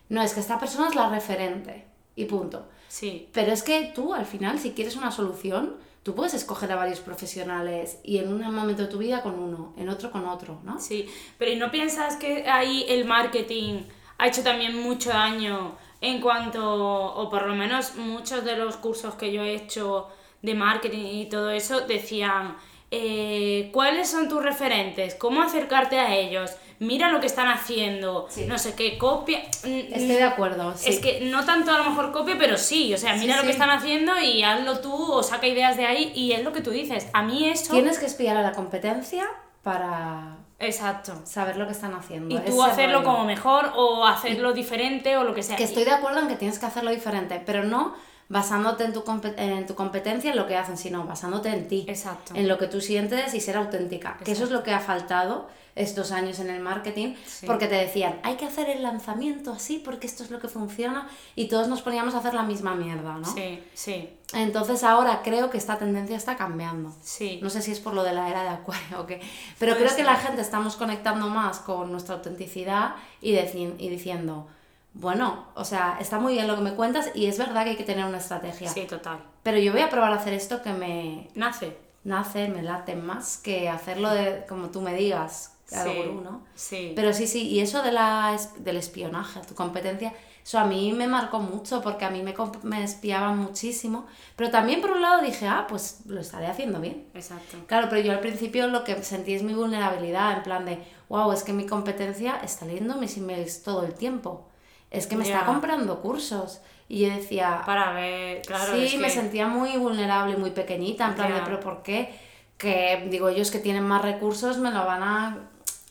no, 0.09 0.23
es 0.23 0.33
que 0.33 0.41
esta 0.41 0.59
persona 0.59 0.89
es 0.89 0.95
la 0.95 1.11
referente 1.11 1.85
y 2.17 2.25
punto. 2.25 2.67
Sí. 2.89 3.29
Pero 3.35 3.53
es 3.53 3.63
que 3.63 3.93
tú 3.95 4.15
al 4.15 4.25
final, 4.25 4.59
si 4.59 4.73
quieres 4.73 4.97
una 4.97 5.11
solución, 5.11 5.77
tú 6.09 6.15
puedes 6.15 6.33
escoger 6.33 6.73
a 6.73 6.77
varios 6.77 7.01
profesionales 7.01 7.99
y 8.03 8.17
en 8.17 8.33
un 8.33 8.41
momento 8.55 8.81
de 8.81 8.89
tu 8.89 8.97
vida 8.97 9.21
con 9.21 9.39
uno, 9.39 9.75
en 9.77 9.91
otro 9.91 10.11
con 10.11 10.27
otro, 10.27 10.59
¿no? 10.65 10.81
Sí, 10.81 11.07
pero 11.37 11.51
¿y 11.51 11.57
no 11.57 11.71
piensas 11.71 12.17
que 12.17 12.49
ahí 12.49 12.87
el 12.89 13.05
marketing 13.05 13.83
ha 14.17 14.27
hecho 14.27 14.43
también 14.43 14.83
mucho 14.83 15.11
daño 15.11 15.77
en 16.01 16.23
cuanto, 16.23 16.65
o 16.65 17.29
por 17.29 17.47
lo 17.47 17.55
menos 17.55 17.97
muchos 17.97 18.43
de 18.43 18.57
los 18.57 18.79
cursos 18.79 19.17
que 19.17 19.31
yo 19.35 19.43
he 19.43 19.55
hecho 19.55 20.09
de 20.41 20.55
marketing 20.55 21.05
y 21.05 21.29
todo 21.29 21.51
eso, 21.51 21.83
decían, 21.83 22.57
eh, 22.91 23.69
¿cuáles 23.71 24.09
son 24.09 24.31
tus 24.31 24.43
referentes? 24.43 25.15
¿Cómo 25.15 25.43
acercarte 25.43 25.99
a 25.99 26.17
ellos? 26.17 26.53
Mira 26.81 27.11
lo 27.11 27.21
que 27.21 27.27
están 27.27 27.49
haciendo, 27.49 28.29
no 28.47 28.59
sé 28.59 28.75
qué, 28.75 28.99
copia. 28.99 29.41
Mm, 29.65 29.79
Estoy 29.93 30.07
de 30.07 30.23
acuerdo. 30.23 30.73
Es 30.85 31.01
que 31.01 31.23
no 31.23 31.45
tanto 31.45 31.73
a 31.73 31.79
lo 31.79 31.91
mejor 31.91 32.13
copia, 32.13 32.37
pero 32.39 32.57
sí, 32.57 32.95
o 32.95 32.99
sea, 32.99 33.15
mira 33.15 33.37
lo 33.37 33.43
que 33.43 33.51
están 33.51 33.71
haciendo 33.71 34.19
y 34.21 34.45
hazlo 34.45 34.79
tú 34.79 34.95
o 34.95 35.23
saca 35.23 35.47
ideas 35.49 35.77
de 35.77 35.87
ahí 35.87 36.13
y 36.15 36.33
es 36.33 36.45
lo 36.45 36.53
que 36.53 36.61
tú 36.61 36.71
dices. 36.71 37.09
A 37.13 37.23
mí 37.23 37.49
eso. 37.49 37.73
Tienes 37.73 37.99
que 37.99 38.07
espiar 38.07 38.37
a 38.37 38.43
la 38.43 38.53
competencia 38.53 39.27
para. 39.63 40.37
Exacto. 40.61 41.21
Saber 41.25 41.57
lo 41.57 41.67
que 41.67 41.73
están 41.73 41.95
haciendo. 41.95 42.35
Y 42.35 42.39
tú 42.41 42.63
hacerlo 42.63 43.03
como 43.03 43.25
mejor 43.25 43.73
o 43.77 44.07
hacerlo 44.07 44.53
diferente 44.53 45.17
o 45.17 45.25
lo 45.25 45.35
que 45.35 45.43
sea. 45.43 45.57
Que 45.57 45.65
estoy 45.65 45.85
de 45.85 45.93
acuerdo 45.93 46.21
en 46.21 46.29
que 46.29 46.37
tienes 46.37 46.59
que 46.59 46.67
hacerlo 46.67 46.91
diferente, 46.91 47.43
pero 47.45 47.65
no 47.65 47.95
basándote 48.29 48.85
en 48.85 48.93
tu, 48.93 49.03
en 49.37 49.67
tu 49.67 49.75
competencia 49.75 50.31
en 50.31 50.37
lo 50.37 50.47
que 50.47 50.57
hacen, 50.57 50.77
sino 50.77 51.05
basándote 51.05 51.49
en 51.49 51.69
ti. 51.69 51.87
Exacto. 51.89 52.35
En 52.35 52.47
lo 52.47 52.59
que 52.59 52.67
tú 52.67 52.81
sientes 52.81 53.35
y 53.35 53.41
ser 53.41 53.57
auténtica. 53.57 54.19
Que 54.25 54.33
eso 54.33 54.45
es 54.45 54.51
lo 54.51 54.63
que 54.63 54.73
ha 54.73 54.81
faltado 54.81 55.49
estos 55.79 56.11
años 56.11 56.41
en 56.41 56.51
el 56.51 56.61
marketing, 56.61 57.15
porque 57.47 57.69
te 57.69 57.77
decían, 57.77 58.19
hay 58.25 58.35
que 58.35 58.45
hacer 58.45 58.69
el 58.69 58.83
lanzamiento 58.83 59.53
así 59.53 59.79
porque 59.79 60.09
esto 60.09 60.25
es 60.25 60.31
lo 60.31 60.41
que 60.41 60.49
funciona 60.49 61.09
y 61.37 61.47
todos 61.47 61.69
nos 61.69 61.83
poníamos 61.83 62.15
a 62.15 62.19
hacer 62.19 62.35
la 62.35 62.43
misma 62.43 62.75
mierda, 62.75 63.17
¿no? 63.17 63.33
Sí, 63.33 63.63
sí. 63.75 64.11
Entonces 64.35 64.83
ahora 64.83 65.23
creo 65.23 65.51
que 65.51 65.57
esta 65.57 65.79
tendencia 65.79 66.17
está 66.17 66.37
cambiando. 66.37 66.93
Sí. 67.01 67.39
No 67.43 67.49
sé 67.49 67.63
si 67.63 67.71
es 67.71 67.79
por 67.79 67.95
lo 67.95 68.03
de 68.03 68.13
la 68.13 68.29
era 68.29 68.43
de 68.43 68.49
Acuario 68.49 69.01
o 69.01 69.07
qué, 69.07 69.21
pero 69.61 69.77
creo 69.77 69.95
que 69.95 70.03
la 70.03 70.17
gente 70.17 70.43
estamos 70.43 70.75
conectando 70.75 71.29
más 71.29 71.61
con 71.61 71.93
nuestra 71.93 72.17
autenticidad 72.17 72.97
y, 73.21 73.37
y 73.39 73.89
diciendo, 73.89 74.49
bueno, 74.95 75.47
o 75.55 75.65
sea, 75.65 75.99
está 76.01 76.19
muy 76.19 76.35
bien 76.35 76.49
lo 76.49 76.57
que 76.57 76.63
me 76.63 76.75
cuentas 76.75 77.11
y 77.15 77.27
es 77.27 77.39
verdad 77.39 77.65
que 77.65 77.71
hay 77.71 77.77
que 77.77 77.85
tener 77.85 78.05
una 78.05 78.19
estrategia. 78.19 78.69
Sí, 78.69 78.85
total. 78.87 79.23
Pero 79.43 79.59
yo 79.59 79.73
voy 79.73 79.83
a 79.83 79.91
probar 79.91 80.13
a 80.13 80.17
hacer 80.17 80.33
esto 80.33 80.63
que 80.63 80.73
me... 80.73 81.29
Nace. 81.35 81.77
Nace, 82.05 82.49
me 82.49 82.63
late 82.63 82.97
más 82.97 83.39
que 83.39 83.69
hacerlo 83.69 84.11
de, 84.11 84.45
como 84.49 84.71
tú 84.71 84.81
me 84.81 84.95
digas, 84.95 85.57
sí, 85.67 86.11
¿no? 86.23 86.45
Sí. 86.55 86.93
Pero 86.97 87.13
sí, 87.13 87.27
sí, 87.27 87.49
y 87.49 87.61
eso 87.61 87.83
de 87.83 87.93
la, 87.93 88.37
del 88.59 88.77
espionaje, 88.77 89.41
tu 89.47 89.55
competencia, 89.55 90.15
eso 90.43 90.59
a 90.59 90.65
mí 90.65 90.93
me 90.93 91.07
marcó 91.07 91.41
mucho 91.41 91.83
porque 91.83 92.05
a 92.05 92.11
mí 92.11 92.23
me, 92.23 92.35
me 92.63 92.83
espiaban 92.83 93.39
muchísimo, 93.39 94.07
pero 94.35 94.51
también 94.51 94.81
por 94.81 94.93
un 94.93 95.03
lado 95.03 95.21
dije, 95.21 95.47
ah, 95.47 95.67
pues 95.69 96.01
lo 96.07 96.21
estaré 96.21 96.47
haciendo 96.47 96.81
bien. 96.81 97.07
Exacto. 97.15 97.59
Claro, 97.67 97.89
pero 97.91 98.01
yo 98.01 98.13
al 98.13 98.21
principio 98.21 98.67
lo 98.69 98.83
que 98.85 99.03
sentí 99.03 99.35
es 99.35 99.43
mi 99.43 99.53
vulnerabilidad, 99.53 100.39
en 100.39 100.43
plan 100.43 100.65
de, 100.65 100.83
wow, 101.09 101.31
es 101.33 101.43
que 101.43 101.53
mi 101.53 101.67
competencia 101.67 102.41
está 102.43 102.65
leyendo 102.65 102.97
mis 102.97 103.17
emails 103.19 103.63
todo 103.63 103.85
el 103.85 103.95
tiempo 103.95 104.48
es 104.91 105.07
que 105.07 105.17
me 105.17 105.25
está 105.25 105.45
comprando 105.45 106.01
cursos. 106.01 106.61
Y 106.89 107.01
yo 107.01 107.15
decía... 107.15 107.63
Para 107.67 107.93
ver, 107.93 108.43
claro. 108.43 108.73
Sí, 108.75 108.97
me 108.99 109.11
sentía 109.11 109.47
muy 109.47 109.77
vulnerable, 109.77 110.37
muy 110.37 110.51
pequeñita, 110.51 111.07
en 111.07 111.15
plan 111.15 111.35
de, 111.35 111.41
pero 111.43 111.61
¿por 111.61 111.83
qué? 111.83 112.15
Que 112.57 113.07
digo, 113.11 113.29
ellos 113.29 113.51
que 113.51 113.59
tienen 113.59 113.85
más 113.85 114.03
recursos 114.03 114.59
me 114.59 114.71
lo 114.71 114.87
van 114.87 115.03
a 115.03 115.39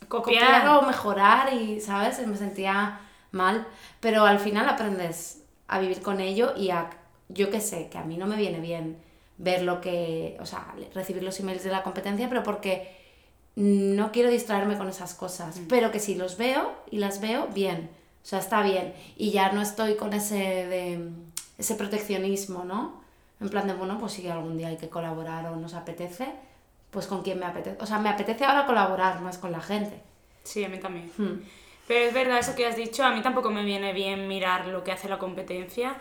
copiar, 0.07 0.67
o 0.69 0.81
mejorar 0.81 1.53
y, 1.53 1.79
¿sabes? 1.79 2.25
Me 2.25 2.35
sentía 2.35 2.99
mal. 3.31 3.67
Pero 3.99 4.25
al 4.25 4.39
final 4.39 4.67
aprendes 4.67 5.43
a 5.67 5.79
vivir 5.79 6.01
con 6.01 6.19
ello 6.19 6.53
y 6.55 6.71
a, 6.71 6.89
yo 7.29 7.51
qué 7.51 7.61
sé, 7.61 7.89
que 7.89 7.97
a 7.97 8.03
mí 8.03 8.17
no 8.17 8.25
me 8.25 8.35
viene 8.35 8.59
bien 8.59 8.97
ver 9.37 9.61
lo 9.61 9.81
que, 9.81 10.37
o 10.39 10.45
sea, 10.45 10.73
recibir 10.95 11.23
los 11.23 11.39
emails 11.39 11.63
de 11.63 11.71
la 11.71 11.83
competencia, 11.83 12.27
pero 12.27 12.41
porque 12.41 12.95
no 13.55 14.11
quiero 14.11 14.29
distraerme 14.29 14.77
con 14.77 14.89
esas 14.89 15.13
cosas, 15.13 15.59
mm. 15.59 15.67
pero 15.67 15.91
que 15.91 15.99
si 15.99 16.15
los 16.15 16.37
veo 16.37 16.73
y 16.89 16.97
las 16.97 17.21
veo, 17.21 17.47
bien. 17.53 17.89
O 18.23 18.29
sea, 18.29 18.39
está 18.39 18.61
bien. 18.61 18.93
Y 19.15 19.31
ya 19.31 19.51
no 19.51 19.61
estoy 19.61 19.95
con 19.95 20.13
ese, 20.13 20.35
de, 20.35 21.09
ese 21.57 21.75
proteccionismo, 21.75 22.65
¿no? 22.65 23.01
En 23.39 23.49
plan 23.49 23.67
de, 23.67 23.73
bueno, 23.73 23.97
pues 23.99 24.13
si 24.13 24.27
algún 24.27 24.57
día 24.57 24.67
hay 24.67 24.77
que 24.77 24.89
colaborar 24.89 25.45
o 25.47 25.55
nos 25.55 25.73
apetece, 25.75 26.27
pues 26.91 27.07
con 27.07 27.21
quién 27.21 27.39
me 27.39 27.45
apetece. 27.45 27.77
O 27.79 27.85
sea, 27.85 27.99
me 27.99 28.09
apetece 28.09 28.45
ahora 28.45 28.65
colaborar 28.65 29.21
más 29.21 29.37
con 29.37 29.51
la 29.51 29.61
gente. 29.61 30.01
Sí, 30.43 30.63
a 30.63 30.69
mí 30.69 30.79
también. 30.79 31.11
Hmm. 31.17 31.41
Pero 31.87 32.05
es 32.05 32.13
verdad 32.13 32.39
eso 32.39 32.55
que 32.55 32.65
has 32.65 32.75
dicho, 32.75 33.03
a 33.03 33.11
mí 33.11 33.21
tampoco 33.21 33.49
me 33.49 33.63
viene 33.63 33.93
bien 33.93 34.27
mirar 34.27 34.67
lo 34.67 34.83
que 34.83 34.91
hace 34.91 35.07
la 35.07 35.19
competencia. 35.19 35.95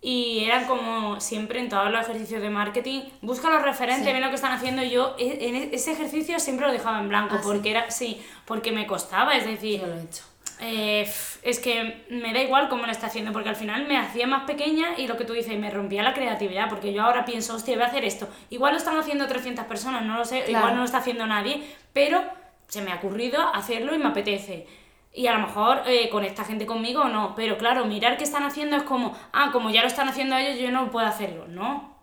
Y 0.00 0.44
eran 0.44 0.66
como 0.66 1.20
siempre 1.20 1.60
en 1.60 1.68
todos 1.68 1.90
los 1.90 2.02
ejercicios 2.02 2.40
de 2.40 2.50
marketing, 2.50 3.02
busca 3.22 3.50
los 3.50 3.62
referentes, 3.62 4.12
ve 4.12 4.20
lo 4.20 4.28
que 4.28 4.36
están 4.36 4.52
haciendo. 4.52 4.82
Yo 4.82 5.16
e, 5.18 5.48
en 5.48 5.74
ese 5.74 5.92
ejercicio 5.92 6.38
siempre 6.38 6.66
lo 6.66 6.72
dejaba 6.72 7.00
en 7.00 7.08
blanco, 7.08 7.36
ah, 7.38 7.40
porque 7.42 7.70
era, 7.70 7.90
sí, 7.90 8.22
porque 8.44 8.72
me 8.72 8.86
costaba, 8.86 9.36
es 9.36 9.44
decir, 9.44 9.80
yo 9.80 9.86
lo 9.86 9.94
he 9.94 10.02
hecho 10.02 10.22
eh, 10.60 11.10
es 11.42 11.58
que 11.60 12.06
me 12.08 12.32
da 12.32 12.42
igual 12.42 12.68
cómo 12.68 12.86
lo 12.86 12.92
está 12.92 13.08
haciendo, 13.08 13.32
porque 13.32 13.48
al 13.48 13.56
final 13.56 13.86
me 13.86 13.98
hacía 13.98 14.26
más 14.26 14.44
pequeña 14.44 14.98
y 14.98 15.06
lo 15.06 15.16
que 15.16 15.24
tú 15.24 15.34
dices, 15.34 15.58
me 15.58 15.70
rompía 15.70 16.02
la 16.02 16.14
creatividad, 16.14 16.68
porque 16.68 16.92
yo 16.92 17.02
ahora 17.02 17.24
pienso, 17.24 17.54
hostia, 17.54 17.74
voy 17.74 17.84
a 17.84 17.88
hacer 17.88 18.04
esto. 18.04 18.28
Igual 18.50 18.72
lo 18.72 18.78
están 18.78 18.96
haciendo 18.96 19.26
300 19.26 19.66
personas, 19.66 20.02
no 20.02 20.16
lo 20.16 20.24
sé, 20.24 20.44
igual 20.48 20.74
no 20.74 20.80
lo 20.80 20.84
está 20.84 20.98
haciendo 20.98 21.26
nadie, 21.26 21.62
pero 21.92 22.22
se 22.68 22.80
me 22.82 22.92
ha 22.92 22.96
ocurrido 22.96 23.40
hacerlo 23.54 23.94
y 23.94 23.98
me 23.98 24.06
apetece. 24.06 24.66
Y 25.12 25.26
a 25.28 25.34
lo 25.34 25.46
mejor 25.46 25.82
eh, 25.86 26.08
conecta 26.10 26.44
gente 26.44 26.66
conmigo 26.66 27.02
o 27.02 27.08
no, 27.08 27.34
pero 27.34 27.56
claro, 27.58 27.84
mirar 27.86 28.16
qué 28.16 28.24
están 28.24 28.42
haciendo 28.42 28.76
es 28.76 28.82
como, 28.82 29.16
ah, 29.32 29.50
como 29.52 29.70
ya 29.70 29.82
lo 29.82 29.88
están 29.88 30.08
haciendo 30.08 30.36
ellos, 30.36 30.58
yo 30.58 30.70
no 30.70 30.90
puedo 30.90 31.06
hacerlo, 31.06 31.46
¿no? 31.48 31.95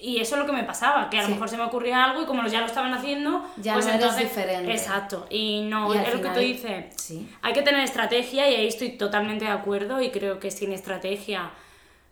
Y 0.00 0.20
eso 0.20 0.34
es 0.34 0.40
lo 0.40 0.46
que 0.46 0.52
me 0.52 0.64
pasaba, 0.64 1.10
que 1.10 1.18
a 1.18 1.22
lo 1.22 1.28
mejor 1.28 1.48
se 1.48 1.56
me 1.56 1.64
ocurría 1.64 2.04
algo 2.04 2.22
y 2.22 2.24
como 2.24 2.46
ya 2.46 2.60
lo 2.60 2.66
estaban 2.66 2.94
haciendo, 2.94 3.44
ya 3.58 3.74
pues 3.74 3.86
no 3.86 3.92
eres 3.92 4.16
diferente. 4.16 4.72
Exacto, 4.72 5.26
y 5.28 5.62
no, 5.62 5.92
es 5.92 6.14
lo 6.14 6.22
que 6.22 6.28
tú 6.30 6.40
dices. 6.40 7.12
Hay 7.42 7.52
que 7.52 7.62
tener 7.62 7.82
estrategia 7.82 8.50
y 8.50 8.54
ahí 8.54 8.66
estoy 8.66 8.90
totalmente 8.90 9.44
de 9.44 9.50
acuerdo 9.50 10.00
y 10.00 10.10
creo 10.10 10.40
que 10.40 10.50
sin 10.50 10.72
estrategia 10.72 11.50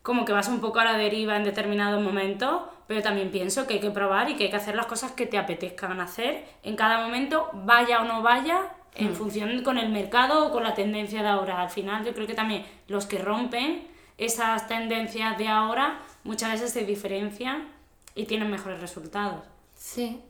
como 0.02 0.24
que 0.24 0.32
vas 0.32 0.48
un 0.48 0.60
poco 0.60 0.78
a 0.78 0.84
la 0.84 0.96
deriva 0.96 1.36
en 1.36 1.44
determinados 1.44 2.02
momentos, 2.02 2.62
pero 2.86 3.02
también 3.02 3.30
pienso 3.30 3.66
que 3.66 3.74
hay 3.74 3.80
que 3.80 3.90
probar 3.90 4.30
y 4.30 4.36
que 4.36 4.44
hay 4.44 4.50
que 4.50 4.56
hacer 4.56 4.74
las 4.74 4.86
cosas 4.86 5.12
que 5.12 5.26
te 5.26 5.38
apetezcan 5.38 6.00
hacer 6.00 6.44
en 6.62 6.76
cada 6.76 7.04
momento, 7.04 7.50
vaya 7.52 8.00
o 8.00 8.04
no 8.04 8.22
vaya, 8.22 8.60
en 8.94 9.10
hmm. 9.10 9.14
función 9.14 9.62
con 9.62 9.78
el 9.78 9.90
mercado 9.90 10.46
o 10.46 10.52
con 10.52 10.62
la 10.62 10.74
tendencia 10.74 11.22
de 11.22 11.28
ahora. 11.28 11.60
Al 11.60 11.70
final 11.70 12.04
yo 12.04 12.14
creo 12.14 12.26
que 12.26 12.34
también 12.34 12.64
los 12.86 13.06
que 13.06 13.18
rompen 13.18 13.86
esas 14.16 14.66
tendencias 14.66 15.36
de 15.38 15.48
ahora 15.48 15.98
muchas 16.28 16.52
veces 16.52 16.72
se 16.72 16.84
diferencian 16.84 17.68
y 18.14 18.26
tienen 18.26 18.50
mejores 18.50 18.80
resultados. 18.80 19.42
Sí. 19.74 20.20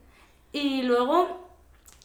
Y 0.53 0.83
luego, 0.83 1.49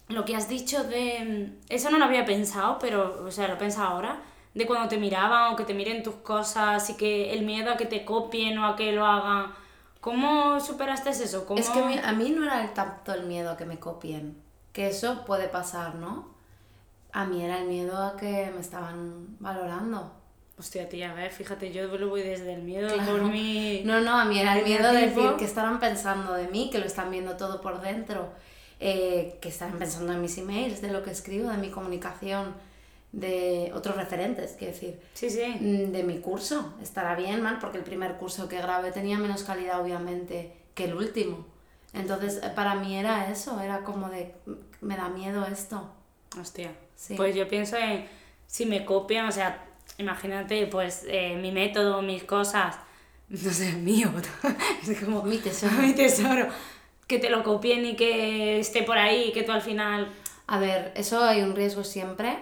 lo 0.08 0.24
que 0.24 0.34
has 0.34 0.48
dicho 0.48 0.82
de... 0.82 1.52
Eso 1.68 1.90
no 1.90 1.98
lo 1.98 2.04
había 2.04 2.24
pensado, 2.24 2.78
pero, 2.80 3.24
o 3.24 3.30
sea, 3.30 3.46
lo 3.46 3.54
he 3.54 3.72
ahora. 3.78 4.20
De 4.52 4.66
cuando 4.66 4.88
te 4.88 4.98
miraban 4.98 5.52
o 5.52 5.56
que 5.56 5.64
te 5.64 5.74
miren 5.74 6.02
tus 6.02 6.16
cosas 6.16 6.90
y 6.90 6.96
que 6.96 7.32
el 7.32 7.44
miedo 7.44 7.70
a 7.70 7.76
que 7.76 7.86
te 7.86 8.04
copien 8.04 8.58
o 8.58 8.66
a 8.66 8.74
que 8.74 8.90
lo 8.92 9.06
hagan. 9.06 9.52
¿Cómo 10.00 10.58
superaste 10.58 11.10
eso? 11.10 11.46
Es 11.56 11.70
que 11.70 11.80
a 11.80 12.12
mí 12.12 12.30
no 12.30 12.44
era 12.44 12.74
tanto 12.74 13.14
el 13.14 13.26
miedo 13.26 13.52
a 13.52 13.56
que 13.56 13.64
me 13.64 13.78
copien. 13.78 14.36
Que 14.72 14.88
eso 14.88 15.24
puede 15.24 15.46
pasar, 15.46 15.94
¿no? 15.94 16.34
A 17.12 17.26
mí 17.26 17.44
era 17.44 17.60
el 17.60 17.68
miedo 17.68 17.96
a 18.04 18.16
que 18.16 18.50
me 18.52 18.60
estaban 18.60 19.36
valorando. 19.38 20.23
Hostia, 20.56 20.88
tía, 20.88 21.10
a 21.10 21.14
ver, 21.14 21.32
fíjate, 21.32 21.72
yo 21.72 21.86
lo 21.86 22.08
voy 22.08 22.22
desde 22.22 22.54
el 22.54 22.62
miedo 22.62 22.88
por 23.04 23.22
mi... 23.24 23.82
No, 23.84 24.00
no, 24.00 24.16
a 24.16 24.24
mí 24.24 24.38
era 24.38 24.56
el 24.56 24.64
miedo 24.64 24.92
de 24.92 25.08
decir 25.08 25.30
que 25.36 25.44
estarán 25.44 25.80
pensando 25.80 26.32
de 26.32 26.46
mí, 26.46 26.70
que 26.70 26.78
lo 26.78 26.84
están 26.84 27.10
viendo 27.10 27.36
todo 27.36 27.60
por 27.60 27.80
dentro, 27.80 28.30
eh, 28.78 29.36
que 29.40 29.48
estarán 29.48 29.78
pensando 29.78 30.12
en 30.12 30.20
mis 30.20 30.38
emails, 30.38 30.80
de 30.80 30.92
lo 30.92 31.02
que 31.02 31.10
escribo, 31.10 31.50
de 31.50 31.56
mi 31.56 31.70
comunicación, 31.70 32.54
de 33.10 33.72
otros 33.74 33.96
referentes, 33.96 34.54
quiero 34.56 34.72
decir. 34.74 35.00
Sí, 35.14 35.28
sí. 35.28 35.44
Mm, 35.58 35.90
de 35.90 36.02
mi 36.04 36.18
curso. 36.18 36.74
Estará 36.80 37.16
bien, 37.16 37.42
mal, 37.42 37.58
porque 37.58 37.78
el 37.78 37.84
primer 37.84 38.14
curso 38.14 38.48
que 38.48 38.58
grabé 38.58 38.92
tenía 38.92 39.18
menos 39.18 39.42
calidad, 39.42 39.80
obviamente, 39.80 40.52
que 40.74 40.84
el 40.84 40.94
último. 40.94 41.46
Entonces, 41.92 42.40
eh, 42.42 42.50
para 42.54 42.76
mí 42.76 42.96
era 42.96 43.30
eso, 43.30 43.60
era 43.60 43.82
como 43.82 44.08
de, 44.08 44.34
me 44.80 44.96
da 44.96 45.08
miedo 45.08 45.44
esto. 45.46 45.90
Hostia. 46.40 46.72
Pues 47.16 47.34
yo 47.34 47.48
pienso 47.48 47.76
en, 47.76 48.06
si 48.46 48.66
me 48.66 48.84
copian, 48.84 49.26
o 49.26 49.32
sea, 49.32 49.64
imagínate, 49.98 50.66
pues 50.66 51.04
eh, 51.08 51.36
mi 51.36 51.52
método, 51.52 52.02
mis 52.02 52.24
cosas, 52.24 52.76
no 53.28 53.50
sé, 53.50 53.72
mío, 53.72 54.10
es 54.88 55.00
como 55.00 55.22
mi 55.22 55.38
tesoro. 55.38 55.72
mi 55.80 55.94
tesoro, 55.94 56.48
que 57.06 57.18
te 57.18 57.30
lo 57.30 57.42
copien 57.42 57.84
y 57.86 57.96
que 57.96 58.60
esté 58.60 58.82
por 58.82 58.98
ahí, 58.98 59.32
que 59.32 59.42
tú 59.42 59.52
al 59.52 59.62
final... 59.62 60.08
A 60.46 60.58
ver, 60.58 60.92
eso 60.94 61.24
hay 61.24 61.40
un 61.40 61.56
riesgo 61.56 61.84
siempre 61.84 62.38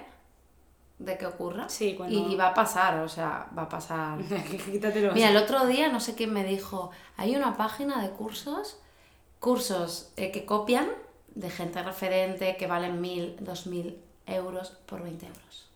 de 0.99 1.17
que 1.17 1.27
ocurra. 1.27 1.69
Sí, 1.69 1.95
cuando... 1.97 2.29
y, 2.29 2.35
va 2.35 2.49
a 2.49 2.55
pasar, 2.55 2.99
o 2.99 3.09
sea, 3.09 3.49
va 3.57 3.63
a 3.63 3.69
pasar. 3.69 4.19
Quítatelo. 4.73 5.13
Mira, 5.13 5.31
el 5.31 5.37
otro 5.37 5.67
día 5.67 5.89
no 5.89 6.01
sé 6.01 6.17
quién 6.17 6.33
me 6.33 6.45
dijo, 6.45 6.91
hay 7.17 7.37
una 7.37 7.57
página 7.57 8.03
de 8.03 8.11
cursos, 8.11 8.79
cursos 9.39 10.13
eh, 10.17 10.33
que 10.33 10.45
copian 10.45 10.89
de 11.35 11.49
gente 11.49 11.81
referente 11.83 12.57
que 12.57 12.67
valen 12.67 13.01
mil, 13.01 13.37
dos 13.39 13.67
mil 13.67 13.99
euros 14.27 14.71
por 14.87 15.03
20 15.03 15.27
euros. 15.27 15.69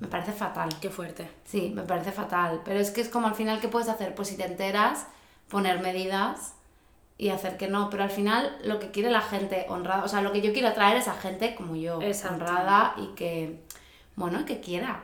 Me 0.00 0.06
parece 0.06 0.32
fatal. 0.32 0.68
Qué 0.80 0.90
fuerte. 0.90 1.28
Sí, 1.44 1.72
me 1.74 1.82
parece 1.82 2.12
fatal. 2.12 2.62
Pero 2.64 2.78
es 2.80 2.90
que 2.90 3.00
es 3.00 3.08
como 3.08 3.26
al 3.26 3.34
final, 3.34 3.60
¿qué 3.60 3.68
puedes 3.68 3.88
hacer? 3.88 4.14
Pues 4.14 4.28
si 4.28 4.36
te 4.36 4.44
enteras, 4.44 5.06
poner 5.48 5.80
medidas 5.80 6.54
y 7.16 7.30
hacer 7.30 7.56
que 7.56 7.68
no. 7.68 7.90
Pero 7.90 8.04
al 8.04 8.10
final, 8.10 8.56
lo 8.64 8.78
que 8.78 8.90
quiere 8.90 9.10
la 9.10 9.22
gente 9.22 9.66
honrada, 9.68 10.04
o 10.04 10.08
sea, 10.08 10.22
lo 10.22 10.32
que 10.32 10.40
yo 10.40 10.52
quiero 10.52 10.68
atraer 10.68 10.96
es 10.98 11.08
a 11.08 11.14
gente 11.14 11.54
como 11.54 11.74
yo, 11.74 11.98
honrada 11.98 12.94
y 12.96 13.14
que, 13.14 13.60
bueno, 14.14 14.44
que 14.44 14.60
quiera 14.60 15.02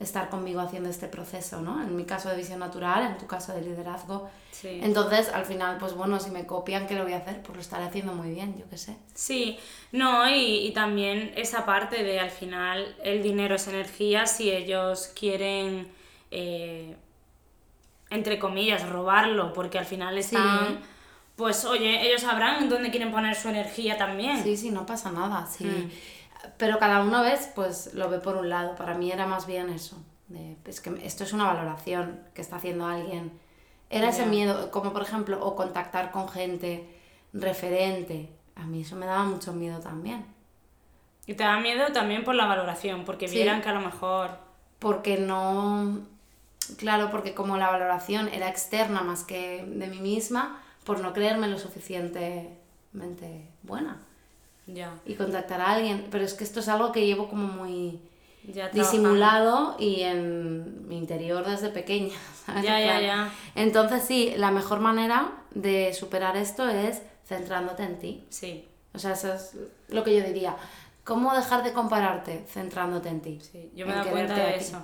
estar 0.00 0.30
conmigo 0.30 0.60
haciendo 0.60 0.88
este 0.88 1.06
proceso, 1.08 1.60
¿no? 1.60 1.82
En 1.82 1.94
mi 1.94 2.04
caso 2.04 2.30
de 2.30 2.36
visión 2.36 2.58
natural, 2.58 3.04
en 3.04 3.18
tu 3.18 3.26
caso 3.26 3.52
de 3.52 3.60
liderazgo. 3.60 4.30
Sí. 4.50 4.80
Entonces, 4.82 5.28
al 5.28 5.44
final, 5.44 5.76
pues 5.78 5.94
bueno, 5.94 6.18
si 6.18 6.30
me 6.30 6.46
copian, 6.46 6.86
¿qué 6.86 6.94
lo 6.94 7.04
voy 7.04 7.12
a 7.12 7.18
hacer? 7.18 7.42
Pues 7.42 7.54
lo 7.56 7.60
estaré 7.60 7.84
haciendo 7.84 8.14
muy 8.14 8.30
bien, 8.30 8.56
yo 8.58 8.64
qué 8.70 8.78
sé. 8.78 8.96
Sí, 9.14 9.58
no, 9.92 10.28
y, 10.28 10.66
y 10.66 10.72
también 10.72 11.32
esa 11.36 11.66
parte 11.66 12.02
de 12.02 12.18
al 12.18 12.30
final 12.30 12.96
el 13.04 13.22
dinero 13.22 13.54
es 13.56 13.68
energía, 13.68 14.26
si 14.26 14.50
ellos 14.50 15.12
quieren, 15.14 15.88
eh, 16.30 16.96
entre 18.08 18.38
comillas, 18.38 18.88
robarlo, 18.88 19.52
porque 19.52 19.78
al 19.78 19.86
final 19.86 20.16
están... 20.18 20.80
Pues 21.36 21.64
oye, 21.64 22.06
ellos 22.06 22.20
sabrán 22.20 22.68
dónde 22.68 22.90
quieren 22.90 23.10
poner 23.10 23.34
su 23.34 23.48
energía 23.48 23.96
también. 23.96 24.42
Sí, 24.42 24.58
sí, 24.58 24.70
no 24.70 24.84
pasa 24.84 25.10
nada, 25.10 25.46
sí. 25.46 25.64
Mm. 25.64 25.90
Pero 26.56 26.78
cada 26.78 27.02
uno 27.02 27.22
ves, 27.22 27.50
pues 27.54 27.94
lo 27.94 28.08
ve 28.08 28.18
por 28.18 28.36
un 28.36 28.48
lado. 28.48 28.74
Para 28.76 28.94
mí 28.94 29.10
era 29.10 29.26
más 29.26 29.46
bien 29.46 29.68
eso. 29.70 29.96
De, 30.28 30.56
es 30.64 30.80
que 30.80 30.90
esto 31.04 31.24
es 31.24 31.32
una 31.32 31.44
valoración 31.44 32.20
que 32.34 32.42
está 32.42 32.56
haciendo 32.56 32.86
alguien. 32.86 33.32
Era 33.88 34.10
ese 34.10 34.26
miedo, 34.26 34.70
como 34.70 34.92
por 34.92 35.02
ejemplo, 35.02 35.44
o 35.44 35.56
contactar 35.56 36.10
con 36.10 36.28
gente 36.28 36.88
referente. 37.32 38.28
A 38.54 38.64
mí 38.64 38.82
eso 38.82 38.96
me 38.96 39.06
daba 39.06 39.24
mucho 39.24 39.52
miedo 39.52 39.80
también. 39.80 40.24
Y 41.26 41.34
te 41.34 41.44
da 41.44 41.58
miedo 41.60 41.92
también 41.92 42.24
por 42.24 42.34
la 42.34 42.46
valoración, 42.46 43.04
porque 43.04 43.26
vieran 43.26 43.62
que 43.62 43.68
a 43.68 43.74
lo 43.74 43.80
mejor... 43.80 44.30
Porque 44.78 45.18
no... 45.18 46.00
Claro, 46.78 47.10
porque 47.10 47.34
como 47.34 47.56
la 47.56 47.70
valoración 47.70 48.28
era 48.28 48.48
externa 48.48 49.02
más 49.02 49.24
que 49.24 49.64
de 49.66 49.86
mí 49.88 49.98
misma, 49.98 50.62
por 50.84 51.00
no 51.00 51.12
creerme 51.12 51.48
lo 51.48 51.58
suficientemente 51.58 53.48
buena 53.62 54.00
y 55.06 55.14
contactar 55.14 55.60
a 55.60 55.72
alguien. 55.72 56.06
Pero 56.10 56.24
es 56.24 56.34
que 56.34 56.44
esto 56.44 56.60
es 56.60 56.68
algo 56.68 56.92
que 56.92 57.06
llevo 57.06 57.28
como 57.28 57.46
muy 57.46 58.00
disimulado 58.72 59.76
y 59.78 60.02
en 60.02 60.88
mi 60.88 60.98
interior 60.98 61.46
desde 61.46 61.70
pequeña. 61.70 62.14
Ya, 62.64 62.80
ya, 62.80 63.00
ya. 63.00 63.32
Entonces 63.54 64.02
sí, 64.02 64.34
la 64.36 64.50
mejor 64.50 64.80
manera 64.80 65.30
de 65.54 65.94
superar 65.94 66.36
esto 66.36 66.68
es 66.68 67.00
centrándote 67.24 67.84
en 67.84 67.98
ti. 68.00 68.26
Sí. 68.28 68.66
O 68.92 68.98
sea, 68.98 69.12
eso 69.12 69.32
es 69.32 69.54
lo 69.88 70.02
que 70.02 70.16
yo 70.16 70.24
diría. 70.24 70.56
¿Cómo 71.04 71.32
dejar 71.34 71.62
de 71.62 71.72
compararte 71.72 72.44
centrándote 72.48 73.08
en 73.08 73.20
ti? 73.20 73.38
Sí, 73.40 73.70
yo 73.76 73.86
me 73.86 73.94
doy 73.94 74.06
cuenta 74.06 74.34
de 74.34 74.56
eso. 74.56 74.82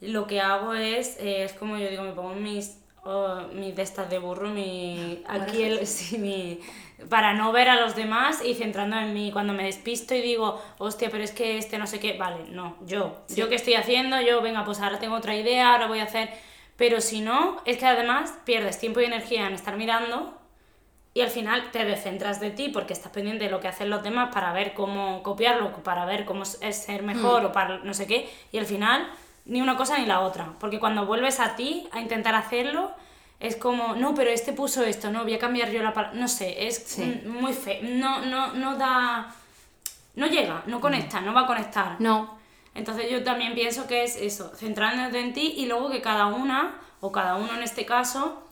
Lo 0.00 0.26
que 0.28 0.40
hago 0.40 0.72
es, 0.72 1.18
eh, 1.18 1.44
es 1.44 1.52
como 1.52 1.76
yo 1.76 1.90
digo, 1.90 2.04
me 2.04 2.12
pongo 2.12 2.34
mis 2.34 2.79
oh, 3.04 3.42
mi 3.52 3.72
de 3.72 3.82
estas 3.82 4.10
de 4.10 4.18
burro, 4.18 4.48
mi 4.48 5.22
aquí 5.26 5.62
el, 5.62 5.86
sí, 5.86 6.18
mi 6.18 6.60
para 7.08 7.32
no 7.32 7.50
ver 7.52 7.68
a 7.68 7.80
los 7.80 7.96
demás 7.96 8.44
y 8.44 8.54
centrando 8.54 8.98
en 8.98 9.14
mí. 9.14 9.32
Cuando 9.32 9.52
me 9.52 9.64
despisto 9.64 10.14
y 10.14 10.20
digo, 10.20 10.60
hostia, 10.78 11.08
pero 11.10 11.24
es 11.24 11.32
que 11.32 11.58
este 11.58 11.78
no 11.78 11.86
sé 11.86 11.98
qué, 11.98 12.18
vale, 12.18 12.44
no, 12.50 12.76
yo, 12.84 13.22
yo 13.28 13.48
qué 13.48 13.54
estoy 13.54 13.74
haciendo, 13.74 14.20
yo, 14.20 14.42
venga, 14.42 14.64
pues 14.64 14.80
ahora 14.80 14.98
tengo 14.98 15.16
otra 15.16 15.34
idea, 15.34 15.72
ahora 15.72 15.86
voy 15.86 16.00
a 16.00 16.04
hacer. 16.04 16.30
Pero 16.76 17.00
si 17.00 17.20
no, 17.20 17.60
es 17.64 17.78
que 17.78 17.86
además 17.86 18.34
pierdes 18.44 18.78
tiempo 18.78 19.00
y 19.00 19.04
energía 19.04 19.46
en 19.46 19.54
estar 19.54 19.76
mirando 19.76 20.40
y 21.12 21.22
al 21.22 21.30
final 21.30 21.70
te 21.72 21.84
descentras 21.84 22.40
de 22.40 22.50
ti 22.50 22.68
porque 22.68 22.92
estás 22.92 23.10
pendiente 23.10 23.44
de 23.44 23.50
lo 23.50 23.60
que 23.60 23.68
hacen 23.68 23.90
los 23.90 24.02
demás 24.02 24.32
para 24.32 24.52
ver 24.52 24.74
cómo 24.74 25.22
copiarlo, 25.22 25.72
para 25.82 26.04
ver 26.04 26.24
cómo 26.24 26.44
es 26.44 26.76
ser 26.76 27.02
mejor 27.02 27.42
hmm. 27.42 27.46
o 27.46 27.52
para 27.52 27.78
no 27.78 27.94
sé 27.94 28.06
qué. 28.06 28.30
Y 28.52 28.58
al 28.58 28.66
final, 28.66 29.10
ni 29.44 29.60
una 29.60 29.76
cosa 29.76 29.98
ni 29.98 30.06
la 30.06 30.20
otra. 30.20 30.54
Porque 30.58 30.80
cuando 30.80 31.06
vuelves 31.06 31.40
a 31.40 31.56
ti 31.56 31.88
a 31.92 32.00
intentar 32.00 32.34
hacerlo, 32.34 32.92
es 33.38 33.56
como, 33.56 33.94
no, 33.94 34.14
pero 34.14 34.30
este 34.30 34.52
puso 34.52 34.84
esto, 34.84 35.10
no, 35.10 35.22
voy 35.22 35.34
a 35.34 35.38
cambiar 35.38 35.70
yo 35.70 35.82
la 35.82 35.92
palabra. 35.92 36.18
No 36.18 36.28
sé, 36.28 36.66
es 36.66 36.98
muy 37.26 37.52
feo. 37.52 37.80
No, 37.82 38.24
no, 38.24 38.52
no 38.54 38.76
da. 38.76 39.34
No 40.14 40.26
llega, 40.26 40.62
no 40.66 40.80
conecta, 40.80 41.20
no 41.20 41.32
va 41.32 41.42
a 41.42 41.46
conectar. 41.46 41.96
No. 42.00 42.38
Entonces 42.74 43.10
yo 43.10 43.24
también 43.24 43.54
pienso 43.54 43.86
que 43.86 44.04
es 44.04 44.16
eso, 44.16 44.52
centrándote 44.54 45.20
en 45.20 45.32
ti 45.32 45.54
y 45.56 45.66
luego 45.66 45.90
que 45.90 46.00
cada 46.00 46.26
una, 46.26 46.80
o 47.00 47.10
cada 47.10 47.36
uno 47.36 47.54
en 47.54 47.62
este 47.62 47.84
caso, 47.84 48.42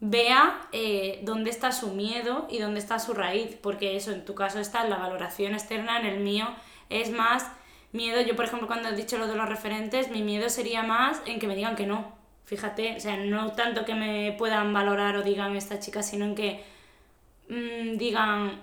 vea 0.00 0.66
eh, 0.72 1.20
dónde 1.22 1.50
está 1.50 1.70
su 1.70 1.92
miedo 1.92 2.48
y 2.50 2.58
dónde 2.58 2.80
está 2.80 2.98
su 2.98 3.14
raíz, 3.14 3.56
porque 3.62 3.96
eso 3.96 4.10
en 4.10 4.24
tu 4.24 4.34
caso 4.34 4.58
está 4.58 4.82
en 4.82 4.90
la 4.90 4.96
valoración 4.96 5.52
externa, 5.52 6.00
en 6.00 6.06
el 6.06 6.20
mío 6.20 6.48
es 6.90 7.10
más 7.10 7.46
miedo. 7.92 8.20
Yo, 8.20 8.34
por 8.34 8.46
ejemplo, 8.46 8.66
cuando 8.66 8.88
he 8.88 8.96
dicho 8.96 9.18
lo 9.18 9.26
de 9.26 9.36
los 9.36 9.48
referentes, 9.48 10.10
mi 10.10 10.22
miedo 10.22 10.48
sería 10.48 10.82
más 10.82 11.20
en 11.26 11.38
que 11.38 11.46
me 11.46 11.54
digan 11.54 11.76
que 11.76 11.86
no. 11.86 12.12
Fíjate, 12.44 12.96
o 12.96 13.00
sea, 13.00 13.16
no 13.16 13.52
tanto 13.52 13.84
que 13.84 13.94
me 13.94 14.32
puedan 14.32 14.72
valorar 14.72 15.16
o 15.16 15.22
digan 15.22 15.56
esta 15.56 15.78
chica, 15.78 16.02
sino 16.02 16.24
en 16.24 16.34
que 16.34 16.64
mm, 17.48 17.96
digan, 17.96 18.60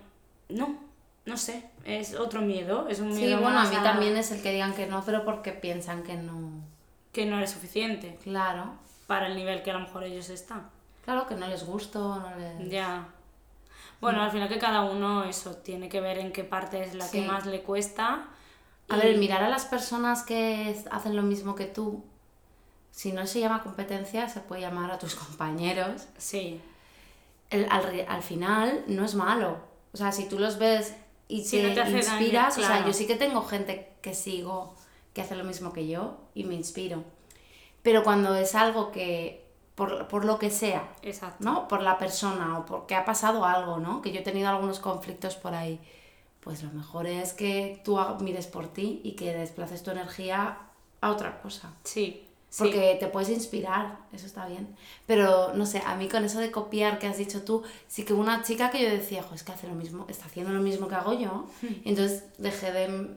no, 0.49 0.77
no 1.25 1.37
sé, 1.37 1.63
es 1.85 2.15
otro 2.15 2.41
miedo, 2.41 2.87
es 2.89 2.99
un 2.99 3.09
miedo. 3.09 3.37
Sí, 3.37 3.43
bueno, 3.43 3.59
a 3.59 3.65
mí 3.65 3.75
también 3.83 4.17
es 4.17 4.31
el 4.31 4.41
que 4.41 4.51
digan 4.51 4.73
que 4.73 4.87
no, 4.87 5.03
pero 5.05 5.23
porque 5.23 5.51
piensan 5.53 6.03
que 6.03 6.15
no. 6.15 6.51
Que 7.13 7.25
no 7.25 7.37
eres 7.37 7.51
suficiente. 7.51 8.17
Claro. 8.23 8.73
Para 9.07 9.27
el 9.27 9.35
nivel 9.35 9.63
que 9.63 9.71
a 9.71 9.73
lo 9.73 9.79
mejor 9.79 10.03
ellos 10.03 10.29
están. 10.29 10.69
Claro, 11.03 11.25
que 11.25 11.35
no 11.35 11.47
les 11.47 11.65
gusto, 11.65 12.19
no 12.19 12.35
les. 12.35 12.69
Ya. 12.69 13.07
Bueno, 14.01 14.21
al 14.21 14.31
final 14.31 14.47
que 14.47 14.59
cada 14.59 14.81
uno 14.81 15.23
eso 15.23 15.55
tiene 15.55 15.89
que 15.89 15.99
ver 15.99 16.19
en 16.19 16.31
qué 16.31 16.43
parte 16.43 16.83
es 16.83 16.93
la 16.93 17.09
que 17.09 17.21
más 17.21 17.45
le 17.45 17.61
cuesta. 17.61 18.27
A 18.89 18.97
ver, 18.97 19.17
mirar 19.17 19.43
a 19.43 19.49
las 19.49 19.65
personas 19.65 20.23
que 20.23 20.75
hacen 20.91 21.15
lo 21.15 21.21
mismo 21.21 21.56
que 21.56 21.65
tú 21.65 22.04
si 22.99 23.13
no 23.13 23.25
se 23.28 23.39
llama 23.39 23.63
competencia, 23.63 24.28
se 24.28 24.41
puede 24.41 24.62
llamar 24.62 24.91
a 24.91 24.97
tus 24.97 25.15
compañeros. 25.28 26.08
Sí. 26.17 26.62
al, 27.69 28.23
final 28.23 28.84
no 28.88 29.06
es 29.06 29.15
malo. 29.15 29.58
O 29.93 29.97
sea, 29.97 30.12
si 30.12 30.28
tú 30.28 30.38
los 30.38 30.60
ves 30.60 30.93
y 31.30 31.49
te, 31.49 31.60
inspiras, 31.60 32.58
o 32.58 32.62
sea, 32.62 32.86
yo 32.86 32.91
sí 32.91 33.08
que 33.08 33.15
tengo 33.15 33.41
gente 33.43 33.93
que 34.02 34.13
sigo 34.13 34.75
que 35.13 35.21
hace 35.21 35.36
lo 35.36 35.45
mismo 35.45 35.71
que 35.73 35.88
yo 35.88 36.17
y 36.36 36.43
me 36.43 36.56
inspiro. 36.56 37.04
Pero 37.82 38.04
cuando 38.04 38.36
es 38.36 38.54
algo 38.54 38.91
que, 38.91 39.45
por, 39.75 40.25
lo 40.25 40.38
que 40.38 40.49
sea, 40.49 40.91
¿no? 41.39 41.67
Por 41.69 41.82
la 41.82 41.97
persona 41.97 42.60
o 42.60 42.65
porque 42.65 42.95
ha 42.95 43.06
pasado 43.06 43.45
algo, 43.45 43.78
¿no? 43.78 44.02
Que 44.02 44.12
yo 44.12 44.19
he 44.19 44.23
tenido 44.23 44.49
algunos 44.49 44.80
conflictos 44.80 45.36
por 45.36 45.56
ahí, 45.56 45.80
pues 46.49 46.63
lo 46.63 46.71
mejor 46.71 47.05
es 47.05 47.33
que 47.33 47.79
tú 47.85 47.99
mires 48.21 48.47
por 48.47 48.73
ti 48.73 49.01
y 49.03 49.12
que 49.12 49.31
desplaces 49.35 49.83
tu 49.83 49.91
energía 49.91 50.57
a 50.99 51.12
otra 51.12 51.43
cosa. 51.43 51.71
Sí, 51.83 52.25
porque 52.57 52.97
te 52.99 53.05
puedes 53.05 53.29
inspirar, 53.29 53.99
eso 54.12 54.25
está 54.25 54.47
bien. 54.47 54.75
Pero 55.05 55.53
no 55.53 55.67
sé, 55.67 55.83
a 55.85 55.95
mí 55.95 56.07
con 56.07 56.25
eso 56.25 56.39
de 56.39 56.49
copiar 56.49 56.97
que 56.97 57.05
has 57.05 57.19
dicho 57.19 57.43
tú, 57.43 57.62
sí 57.88 58.03
que 58.03 58.13
una 58.13 58.41
chica 58.41 58.71
que 58.71 58.81
yo 58.81 58.89
decía, 58.89 59.23
es 59.31 59.43
que 59.43 59.51
hace 59.51 59.67
lo 59.67 59.75
mismo, 59.75 60.07
está 60.09 60.25
haciendo 60.25 60.51
lo 60.51 60.62
mismo 60.62 60.88
que 60.88 60.95
hago 60.95 61.13
yo. 61.13 61.45
Hmm. 61.62 61.67
Entonces 61.85 62.23
dejé 62.39 62.71
de, 62.71 63.15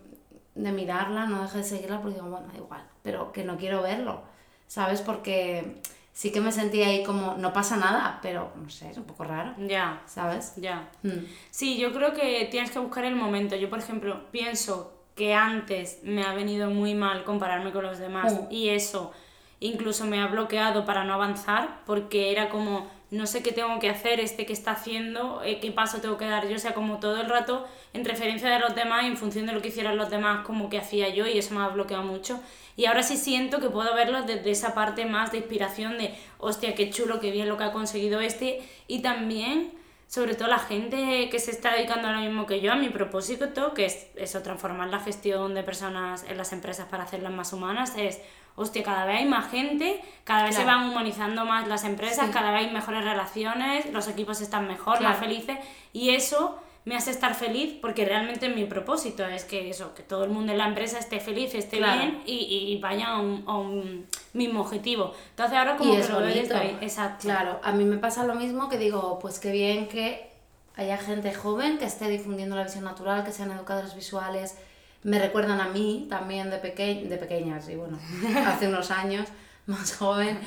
de, 0.54 0.72
mirarla, 0.72 1.24
no 1.24 1.40
dejé 1.40 1.56
de 1.56 1.64
seguirla 1.64 2.02
porque 2.02 2.16
digo, 2.16 2.28
bueno, 2.28 2.48
da 2.52 2.58
igual, 2.58 2.84
pero 3.02 3.32
que 3.32 3.44
no 3.44 3.56
quiero 3.56 3.80
verlo, 3.80 4.20
¿sabes? 4.68 5.00
Porque 5.00 5.80
sí 6.12 6.30
que 6.30 6.40
me 6.40 6.52
sentía 6.52 6.88
ahí 6.88 7.02
como, 7.04 7.34
no 7.38 7.52
pasa 7.52 7.76
nada, 7.76 8.18
pero 8.22 8.52
no 8.56 8.68
sé, 8.70 8.90
es 8.90 8.98
un 8.98 9.04
poco 9.04 9.24
raro. 9.24 9.54
Ya. 9.58 10.02
¿Sabes? 10.06 10.54
Ya. 10.56 10.88
Hmm. 11.02 11.24
Sí, 11.50 11.78
yo 11.78 11.92
creo 11.92 12.12
que 12.12 12.46
tienes 12.50 12.70
que 12.70 12.78
buscar 12.78 13.04
el 13.04 13.16
momento. 13.16 13.56
Yo, 13.56 13.70
por 13.70 13.78
ejemplo, 13.78 14.30
pienso 14.30 14.92
que 15.14 15.34
antes 15.34 16.00
me 16.04 16.22
ha 16.24 16.32
venido 16.34 16.70
muy 16.70 16.94
mal 16.94 17.24
compararme 17.24 17.72
con 17.72 17.82
los 17.84 17.98
demás 17.98 18.32
Mm. 18.32 18.46
y 18.50 18.68
eso 18.70 19.12
incluso 19.60 20.06
me 20.06 20.20
ha 20.20 20.26
bloqueado 20.26 20.84
para 20.84 21.04
no 21.04 21.14
avanzar 21.14 21.80
porque 21.86 22.32
era 22.32 22.48
como 22.48 22.88
no 23.12 23.26
sé 23.26 23.42
qué 23.42 23.52
tengo 23.52 23.78
que 23.78 23.90
hacer, 23.90 24.20
este 24.20 24.46
que 24.46 24.54
está 24.54 24.72
haciendo, 24.72 25.42
eh, 25.44 25.60
qué 25.60 25.70
paso 25.70 26.00
tengo 26.00 26.16
que 26.16 26.24
dar 26.24 26.48
yo, 26.48 26.56
o 26.56 26.58
sea, 26.58 26.72
como 26.72 26.98
todo 26.98 27.20
el 27.20 27.28
rato 27.28 27.68
en 27.92 28.06
referencia 28.06 28.48
de 28.48 28.58
los 28.58 28.74
demás 28.74 29.04
y 29.04 29.08
en 29.08 29.18
función 29.18 29.44
de 29.44 29.52
lo 29.52 29.60
que 29.60 29.68
hicieran 29.68 29.98
los 29.98 30.08
demás, 30.08 30.46
como 30.46 30.70
que 30.70 30.78
hacía 30.78 31.10
yo 31.10 31.26
y 31.26 31.36
eso 31.36 31.54
me 31.54 31.60
ha 31.60 31.68
bloqueado 31.68 32.04
mucho. 32.04 32.40
Y 32.74 32.86
ahora 32.86 33.02
sí 33.02 33.18
siento 33.18 33.60
que 33.60 33.68
puedo 33.68 33.94
verlos 33.94 34.26
desde 34.26 34.50
esa 34.50 34.72
parte 34.72 35.04
más 35.04 35.30
de 35.30 35.38
inspiración 35.38 35.98
de, 35.98 36.14
hostia, 36.38 36.74
qué 36.74 36.88
chulo, 36.88 37.20
qué 37.20 37.30
bien 37.30 37.50
lo 37.50 37.58
que 37.58 37.64
ha 37.64 37.72
conseguido 37.72 38.22
este. 38.22 38.66
Y 38.88 39.02
también, 39.02 39.74
sobre 40.06 40.34
todo 40.34 40.48
la 40.48 40.58
gente 40.58 41.28
que 41.30 41.38
se 41.38 41.50
está 41.50 41.74
dedicando 41.74 42.08
a 42.08 42.12
lo 42.12 42.20
mismo 42.20 42.46
que 42.46 42.62
yo, 42.62 42.72
a 42.72 42.76
mi 42.76 42.88
propósito, 42.88 43.74
que 43.74 43.84
es 43.84 44.06
eso, 44.16 44.40
transformar 44.40 44.88
la 44.88 45.00
gestión 45.00 45.54
de 45.54 45.62
personas 45.62 46.24
en 46.26 46.38
las 46.38 46.54
empresas 46.54 46.88
para 46.88 47.02
hacerlas 47.02 47.32
más 47.32 47.52
humanas, 47.52 47.92
es, 47.98 48.22
hostia, 48.56 48.82
cada 48.82 49.04
vez 49.06 49.18
hay 49.18 49.24
más 49.26 49.50
gente, 49.50 50.00
cada 50.24 50.44
vez 50.44 50.54
se 50.56 50.62
Claro. 50.62 50.80
van 50.80 50.90
humanizando 50.90 51.44
más 51.44 51.66
las 51.68 51.84
empresas, 51.84 52.26
Sí. 52.26 52.32
cada 52.32 52.50
vez 52.52 52.66
hay 52.66 52.72
mejores 52.72 53.04
relaciones, 53.04 53.90
los 53.92 54.08
equipos 54.08 54.40
están 54.40 54.68
mejor, 54.68 54.98
Claro. 54.98 55.14
más 55.14 55.20
felices, 55.20 55.58
y 55.92 56.10
eso 56.10 56.58
me 56.84 56.96
hace 56.96 57.12
estar 57.12 57.34
feliz 57.36 57.74
porque 57.80 58.04
realmente 58.04 58.48
mi 58.48 58.64
propósito 58.64 59.24
es 59.24 59.44
que 59.44 59.70
eso, 59.70 59.94
que 59.94 60.02
todo 60.02 60.24
el 60.24 60.30
mundo 60.30 60.50
en 60.50 60.58
la 60.58 60.66
empresa 60.66 60.98
esté 60.98 61.20
feliz, 61.20 61.54
esté 61.54 61.78
Claro. 61.78 62.00
bien 62.00 62.22
y, 62.26 62.72
y 62.74 62.80
vaya 62.80 63.06
a 63.08 63.20
un, 63.20 63.44
a 63.46 63.56
un 63.56 64.06
mismo 64.32 64.62
objetivo. 64.62 65.12
Entonces 65.30 65.56
ahora 65.56 65.76
como 65.76 65.92
y 65.92 65.96
que 65.96 66.02
es 66.02 66.10
lo 66.10 66.16
bonito. 66.20 66.40
desde 66.40 66.54
ahí. 66.56 66.78
Exacto. 66.80 67.22
Claro, 67.22 67.60
a 67.62 67.70
mí 67.70 67.84
me 67.84 67.98
pasa 67.98 68.24
lo 68.24 68.34
mismo 68.34 68.68
que 68.68 68.78
digo, 68.78 69.18
pues 69.20 69.38
qué 69.38 69.52
bien 69.52 69.86
que 69.86 70.28
haya 70.74 70.98
gente 70.98 71.32
joven 71.32 71.78
que 71.78 71.84
esté 71.84 72.08
difundiendo 72.08 72.56
la 72.56 72.64
visión 72.64 72.82
natural, 72.82 73.22
que 73.24 73.30
sean 73.30 73.52
educadores 73.52 73.94
visuales. 73.94 74.58
Me 75.04 75.18
recuerdan 75.18 75.60
a 75.60 75.68
mí 75.68 76.06
también 76.08 76.50
de, 76.50 76.58
peque 76.58 77.06
de 77.08 77.16
pequeñas, 77.16 77.68
y 77.68 77.76
bueno, 77.76 77.98
hace 78.46 78.68
unos 78.68 78.90
años, 78.90 79.28
más 79.66 79.96
joven. 79.96 80.38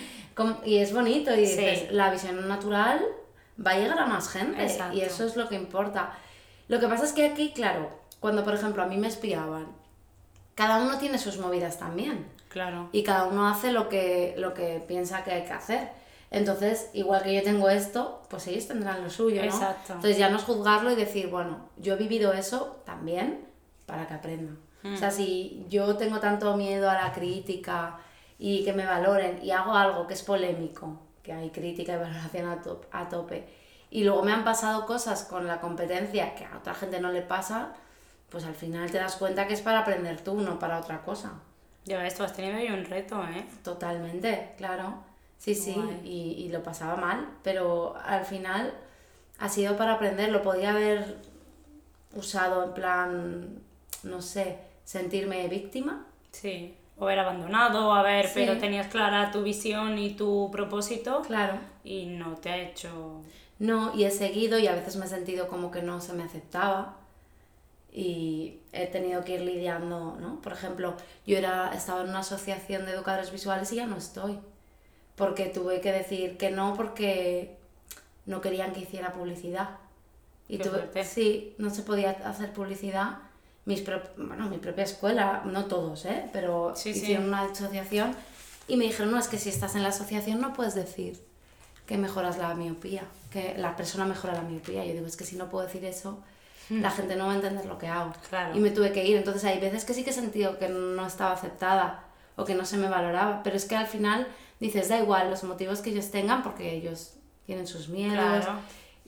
Y 0.66 0.78
es 0.78 0.94
bonito, 0.94 1.32
y 1.34 1.46
Sí. 1.46 1.58
dices, 1.58 1.92
la 1.92 2.10
visión 2.12 2.48
natural 2.48 3.02
va 3.66 3.72
a 3.72 3.78
llegar 3.78 4.00
a 4.00 4.06
más 4.06 4.30
gente, 4.30 4.62
Exacto. 4.64 4.98
y 4.98 5.02
eso 5.02 5.26
es 5.26 5.36
lo 5.36 5.48
que 5.50 5.56
importa. 5.56 6.12
Lo 6.68 6.80
que 6.80 6.88
pasa 6.88 7.06
es 7.06 7.14
que 7.14 7.26
aquí, 7.26 7.52
claro, 7.54 7.90
cuando 8.20 8.44
por 8.44 8.54
ejemplo 8.54 8.82
a 8.84 8.86
mí 8.88 8.98
me 8.98 9.08
espiaban, 9.08 9.68
cada 10.56 10.78
uno 10.78 10.98
tiene 10.98 11.18
sus 11.20 11.38
movidas 11.38 11.78
también 11.80 12.26
Claro. 12.50 12.90
y 12.94 13.04
cada 13.04 13.26
uno 13.26 13.48
hace 13.48 13.72
lo 13.72 13.88
que, 13.90 14.34
lo 14.38 14.54
que 14.54 14.84
piensa 14.88 15.24
que 15.24 15.32
hay 15.32 15.44
que 15.44 15.52
hacer. 15.54 15.90
Entonces, 16.32 16.90
igual 16.94 17.24
que 17.24 17.34
yo 17.36 17.44
tengo 17.44 17.70
esto, 17.70 18.24
pues 18.30 18.48
ellos 18.48 18.68
tendrán 18.68 19.04
lo 19.04 19.10
suyo, 19.10 19.42
¿no? 19.42 19.48
Exacto. 19.48 19.94
Entonces 19.94 20.18
ya 20.18 20.30
no 20.30 20.38
es 20.38 20.44
juzgarlo 20.44 20.92
y 20.92 20.96
decir, 20.96 21.28
bueno, 21.28 21.70
yo 21.78 21.94
he 21.94 21.98
vivido 21.98 22.34
eso 22.34 22.82
también 22.86 23.46
para 23.86 24.08
que 24.08 24.14
aprendan. 24.14 24.58
O 24.94 24.98
sea, 24.98 25.10
si 25.10 25.66
yo 25.68 25.98
tengo 25.98 26.20
tanto 26.20 26.56
miedo 26.56 26.90
a 26.90 26.94
la 26.94 27.12
crítica 27.12 27.98
y 28.38 28.64
que 28.64 28.72
me 28.74 28.86
valoren 28.86 29.44
y 29.44 29.50
hago 29.52 29.74
algo 29.74 30.06
que 30.06 30.14
es 30.14 30.22
polémico, 30.22 31.00
que 31.24 31.34
hay 31.34 31.50
crítica 31.50 31.94
y 31.94 31.98
valoración 31.98 32.48
a, 32.50 32.62
top- 32.62 32.86
a 32.92 33.10
tope, 33.10 33.48
y 33.90 34.04
luego 34.04 34.22
me 34.24 34.32
han 34.32 34.44
pasado 34.44 34.86
cosas 34.86 35.24
con 35.24 35.48
la 35.48 35.60
competencia 35.60 36.36
que 36.36 36.46
a 36.46 36.58
otra 36.58 36.76
gente 36.76 37.00
no 37.00 37.12
le 37.12 37.24
pasa, 37.24 37.74
pues 38.30 38.46
al 38.46 38.54
final 38.54 38.92
te 38.92 39.00
das 39.00 39.16
cuenta 39.16 39.48
que 39.48 39.54
es 39.56 39.62
para 39.62 39.80
aprender 39.80 40.22
tú, 40.22 40.40
no 40.42 40.60
para 40.60 40.80
otra 40.80 41.02
cosa. 41.02 41.34
Ya 41.86 42.02
ves, 42.02 42.16
tú 42.16 42.24
has 42.24 42.34
tenido 42.34 42.58
ahí 42.58 42.68
un 42.68 42.86
reto, 42.86 43.24
¿eh? 43.24 43.46
Totalmente, 43.64 44.54
claro. 44.58 44.96
Sí, 45.38 45.54
sí, 45.56 45.76
y, 46.04 46.44
y 46.46 46.50
lo 46.50 46.62
pasaba 46.64 46.96
mal, 46.96 47.28
pero 47.44 47.96
al 48.06 48.26
final 48.26 48.74
ha 49.40 49.50
sido 49.50 49.78
para 49.78 49.94
aprender. 49.94 50.30
Lo 50.32 50.42
podía 50.42 50.72
haber 50.72 51.18
usado 52.14 52.64
en 52.64 52.74
plan, 52.74 53.60
no 54.06 54.22
sé, 54.22 54.58
sentirme 54.84 55.48
víctima. 55.50 56.06
Sí. 56.32 56.76
O 56.98 57.06
haber 57.06 57.20
abandonado, 57.20 57.92
haber, 57.94 58.26
Sí. 58.28 58.32
pero 58.36 58.58
tenías 58.58 58.88
clara 58.88 59.32
tu 59.32 59.44
visión 59.44 59.98
y 60.00 60.12
tu 60.16 60.50
propósito 60.52 61.22
Claro. 61.28 61.60
y 61.84 62.06
no 62.06 62.36
te 62.36 62.50
ha 62.52 62.58
hecho... 62.58 63.22
No, 63.60 63.94
y 63.96 64.04
he 64.06 64.12
seguido 64.12 64.60
y 64.60 64.68
a 64.68 64.74
veces 64.76 64.96
me 64.98 65.06
he 65.06 65.10
sentido 65.10 65.48
como 65.48 65.72
que 65.72 65.82
no 65.82 66.02
se 66.02 66.14
me 66.14 66.24
aceptaba 66.24 66.98
y 67.92 68.60
he 68.74 68.88
tenido 68.88 69.24
que 69.24 69.36
ir 69.36 69.42
lidiando, 69.42 70.18
¿no? 70.20 70.42
Por 70.42 70.52
ejemplo, 70.52 70.96
yo 71.26 71.38
era, 71.38 71.72
estaba 71.74 72.02
en 72.02 72.10
una 72.10 72.20
asociación 72.20 72.86
de 72.86 72.92
educadores 72.92 73.32
visuales 73.32 73.72
y 73.72 73.78
ya 73.78 73.86
no 73.88 73.96
estoy, 73.96 74.40
porque 75.16 75.46
tuve 75.46 75.80
que 75.80 75.94
decir 75.94 76.38
que 76.38 76.52
no 76.52 76.74
porque 76.76 77.58
no 78.26 78.42
querían 78.42 78.74
que 78.74 78.82
hiciera 78.82 79.14
publicidad. 79.14 79.78
Y 80.50 80.58
Qué 80.58 80.64
tuve, 80.66 80.78
fuerte. 80.80 81.04
sí, 81.06 81.56
no 81.58 81.70
se 81.70 81.84
podía 81.84 82.12
hacer 82.12 82.52
publicidad. 82.52 83.20
Mis 83.66 83.82
pro- 83.82 84.02
bueno, 84.18 84.48
mi 84.50 84.58
propia 84.58 84.84
escuela, 84.84 85.42
no 85.46 85.66
todos, 85.66 86.06
¿eh? 86.06 86.30
Pero 86.32 86.74
Sí, 86.76 86.94
sí. 86.94 87.00
hicieron 87.02 87.26
una 87.28 87.42
asociación 87.42 88.16
y 88.68 88.78
me 88.78 88.86
dijeron, 88.86 89.12
no, 89.12 89.18
es 89.20 89.28
que 89.28 89.38
si 89.40 89.50
estás 89.50 89.76
en 89.76 89.84
la 89.84 89.90
asociación 89.90 90.40
no 90.40 90.54
puedes 90.54 90.76
decir 90.76 91.20
que 91.88 91.98
mejoras 91.98 92.38
la 92.38 92.54
miopía, 92.54 93.04
que 93.32 93.56
la 93.58 93.76
persona 93.76 94.06
mejora 94.06 94.34
la 94.34 94.42
miopía. 94.42 94.86
Yo 94.86 94.94
digo, 94.94 95.06
es 95.08 95.18
que 95.18 95.24
si 95.24 95.36
no 95.36 95.50
puedo 95.50 95.66
decir 95.66 95.84
eso, 95.86 96.24
la 96.70 96.90
gente 96.90 97.16
no 97.16 97.28
va 97.28 97.34
a 97.34 97.36
entender 97.36 97.66
lo 97.66 97.78
que 97.78 97.88
hago. 97.88 98.12
Claro. 98.30 98.56
Y 98.56 98.60
me 98.60 98.72
tuve 98.72 98.92
que 98.92 99.06
ir. 99.06 99.18
Entonces 99.18 99.44
hay 99.46 99.60
veces 99.60 99.86
que 99.86 99.94
sí 99.94 100.04
que 100.04 100.10
he 100.10 100.14
sentido 100.14 100.58
que 100.58 100.68
no 100.70 101.06
estaba 101.06 101.32
aceptada 101.34 102.04
o 102.36 102.44
que 102.46 102.56
no 102.56 102.66
se 102.66 102.78
me 102.78 102.90
valoraba, 102.90 103.42
pero 103.44 103.56
es 103.56 103.66
que 103.66 103.76
al 103.76 103.86
final 103.88 104.28
dices, 104.60 104.90
da 104.90 104.98
igual 105.00 105.30
los 105.30 105.44
motivos 105.44 105.82
que 105.82 105.92
ellos 105.92 106.10
tengan 106.12 106.42
porque 106.44 106.74
ellos 106.76 107.14
tienen 107.46 107.68
sus 107.68 107.88
miedos, 107.90 108.16
Claro. 108.46 108.60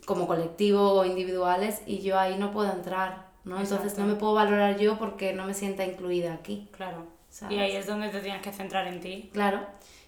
como 0.05 0.27
colectivo 0.27 0.93
o 0.93 1.03
individuales, 1.05 1.81
y 1.87 1.99
yo 2.01 2.19
ahí 2.19 2.37
no 2.37 2.51
puedo 2.51 2.71
entrar, 2.71 3.26
¿no? 3.47 3.59
Entonces 3.59 3.97
no 3.97 4.05
me 4.05 4.15
puedo 4.15 4.33
valorar 4.33 4.77
yo 4.77 4.97
porque 4.97 5.33
no 5.33 5.45
me 5.45 5.53
sienta 5.53 5.85
incluida 5.85 6.33
aquí. 6.33 6.67
Claro. 6.71 7.05
¿Sabes? 7.29 7.57
Y 7.57 7.59
ahí 7.59 7.75
es 7.75 7.87
donde 7.87 8.09
te 8.09 8.19
tienes 8.19 8.41
que 8.41 8.51
centrar 8.51 8.87
en 8.87 8.99
ti. 8.99 9.29
Claro, 9.33 9.61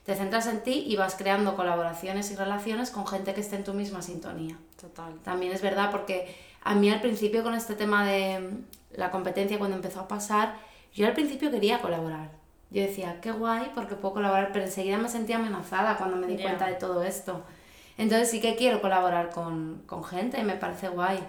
te 0.06 0.15
centras 0.15 0.47
en 0.47 0.62
ti 0.62 0.84
y 0.88 0.95
vas 0.95 1.15
creando 1.15 1.56
colaboraciones 1.56 2.32
y 2.32 2.36
relaciones 2.36 2.91
con 2.91 3.08
gente 3.08 3.34
que 3.34 3.41
esté 3.41 3.56
en 3.56 3.63
tu 3.63 3.73
misma 3.73 4.02
sintonía. 4.02 4.58
Total. 4.80 5.13
También 5.23 5.54
es 5.54 5.62
verdad 5.62 5.91
porque 5.91 6.36
a 6.63 6.75
mí 6.75 6.89
al 6.89 7.02
principio 7.02 7.43
con 7.43 7.54
este 7.54 7.75
tema 7.75 8.06
de 8.06 8.39
mm, 8.39 8.97
la 8.97 9.12
competencia 9.12 9.58
cuando 9.58 9.75
empezó 9.75 10.02
a 10.02 10.08
pasar, 10.08 10.56
yo 10.93 11.08
al 11.08 11.13
principio 11.13 11.52
quería 11.52 11.80
colaborar. 11.80 12.32
Yo 12.71 12.82
decía, 12.82 13.19
qué 13.21 13.32
guay 13.32 13.71
porque 13.73 13.95
puedo 13.95 14.15
colaborar, 14.15 14.52
pero 14.52 14.65
enseguida 14.65 14.97
me 14.97 15.10
sentía 15.10 15.38
amenazada 15.38 15.97
cuando 15.97 16.17
me 16.17 16.28
di 16.28 16.38
cuenta 16.41 16.67
de 16.67 16.75
todo 16.75 17.04
esto. 17.04 17.43
Entonces 17.97 18.30
sí 18.30 18.39
que 18.39 18.56
quiero 18.56 18.82
colaborar 18.82 19.30
con, 19.32 19.82
con 19.86 20.04
gente, 20.04 20.41
me 20.43 20.56
parece 20.56 20.89
guay, 20.89 21.19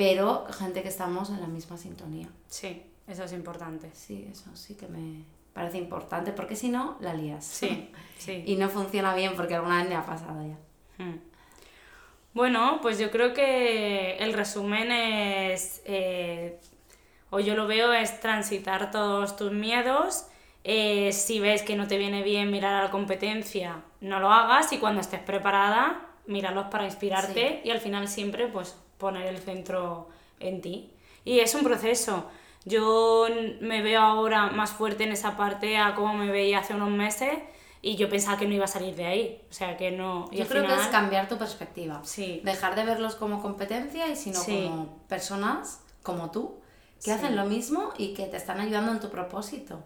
pero 0.00 0.46
gente 0.58 0.80
que 0.80 0.88
estamos 0.88 1.28
en 1.28 1.42
la 1.42 1.46
misma 1.46 1.76
sintonía. 1.76 2.26
Sí, 2.46 2.82
eso 3.06 3.22
es 3.24 3.34
importante. 3.34 3.90
Sí, 3.92 4.26
eso 4.32 4.48
sí 4.54 4.74
que 4.74 4.88
me 4.88 5.24
parece 5.52 5.76
importante 5.76 6.32
porque 6.32 6.56
si 6.56 6.70
no, 6.70 6.96
la 7.00 7.12
lías. 7.12 7.44
Sí, 7.44 7.92
sí. 8.16 8.42
Y 8.46 8.56
no 8.56 8.70
funciona 8.70 9.14
bien 9.14 9.34
porque 9.36 9.56
alguna 9.56 9.76
vez 9.76 9.90
me 9.90 9.96
ha 9.96 10.06
pasado 10.06 10.40
ya. 10.42 11.04
Hmm. 11.04 11.20
Bueno, 12.32 12.78
pues 12.80 12.98
yo 12.98 13.10
creo 13.10 13.34
que 13.34 14.16
el 14.16 14.32
resumen 14.32 14.90
es, 14.90 15.82
eh, 15.84 16.58
o 17.28 17.38
yo 17.38 17.54
lo 17.54 17.66
veo, 17.66 17.92
es 17.92 18.20
transitar 18.20 18.90
todos 18.90 19.36
tus 19.36 19.52
miedos. 19.52 20.28
Eh, 20.64 21.12
si 21.12 21.40
ves 21.40 21.60
que 21.60 21.76
no 21.76 21.88
te 21.88 21.98
viene 21.98 22.22
bien 22.22 22.50
mirar 22.50 22.72
a 22.72 22.84
la 22.84 22.90
competencia, 22.90 23.82
no 24.00 24.18
lo 24.18 24.32
hagas 24.32 24.72
y 24.72 24.78
cuando 24.78 25.02
estés 25.02 25.20
preparada, 25.20 26.08
míralos 26.24 26.68
para 26.68 26.86
inspirarte 26.86 27.60
y 27.64 27.70
al 27.70 27.80
final 27.80 28.08
siempre 28.08 28.46
pues 28.48 28.78
poner 29.00 29.26
el 29.26 29.38
centro 29.38 30.08
en 30.38 30.60
ti. 30.60 30.92
Y 31.24 31.40
es 31.40 31.52
un 31.56 31.64
proceso. 31.64 32.26
Yo 32.64 33.26
me 33.60 33.82
veo 33.82 34.00
ahora 34.00 34.46
más 34.50 34.70
fuerte 34.70 35.02
en 35.04 35.10
esa 35.12 35.36
parte 35.36 35.76
a 35.78 35.94
como 35.96 36.14
me 36.14 36.30
veía 36.30 36.60
hace 36.60 36.74
unos 36.74 36.90
meses 36.90 37.30
y 37.82 37.96
yo 37.96 38.08
pensaba 38.10 38.36
que 38.38 38.46
no 38.46 38.54
iba 38.54 38.66
a 38.66 38.68
salir 38.68 38.94
de 38.94 39.06
ahí. 39.06 39.42
O 39.50 39.52
sea, 39.52 39.76
que 39.76 39.90
no. 39.90 40.28
Y 40.30 40.36
Yo 40.36 40.46
creo 40.46 40.62
que 40.66 40.68
es 40.68 40.74
final- 40.74 40.90
cambiar 40.92 41.28
tu 41.28 41.38
perspectiva. 41.38 42.00
Sí. 42.04 42.40
Dejar 42.44 42.76
de 42.76 42.84
verlos 42.84 43.16
como 43.16 43.40
competencia 43.42 44.06
y 44.08 44.14
sino 44.16 44.38
Sí. 44.38 44.64
como 44.68 44.98
personas 45.08 45.82
como 46.02 46.30
tú 46.30 46.60
que 46.96 47.04
Sí. 47.04 47.10
hacen 47.12 47.34
lo 47.34 47.46
mismo 47.46 47.90
y 47.96 48.12
que 48.12 48.26
te 48.26 48.36
están 48.36 48.60
ayudando 48.60 48.92
en 48.92 49.00
tu 49.00 49.08
propósito. 49.08 49.82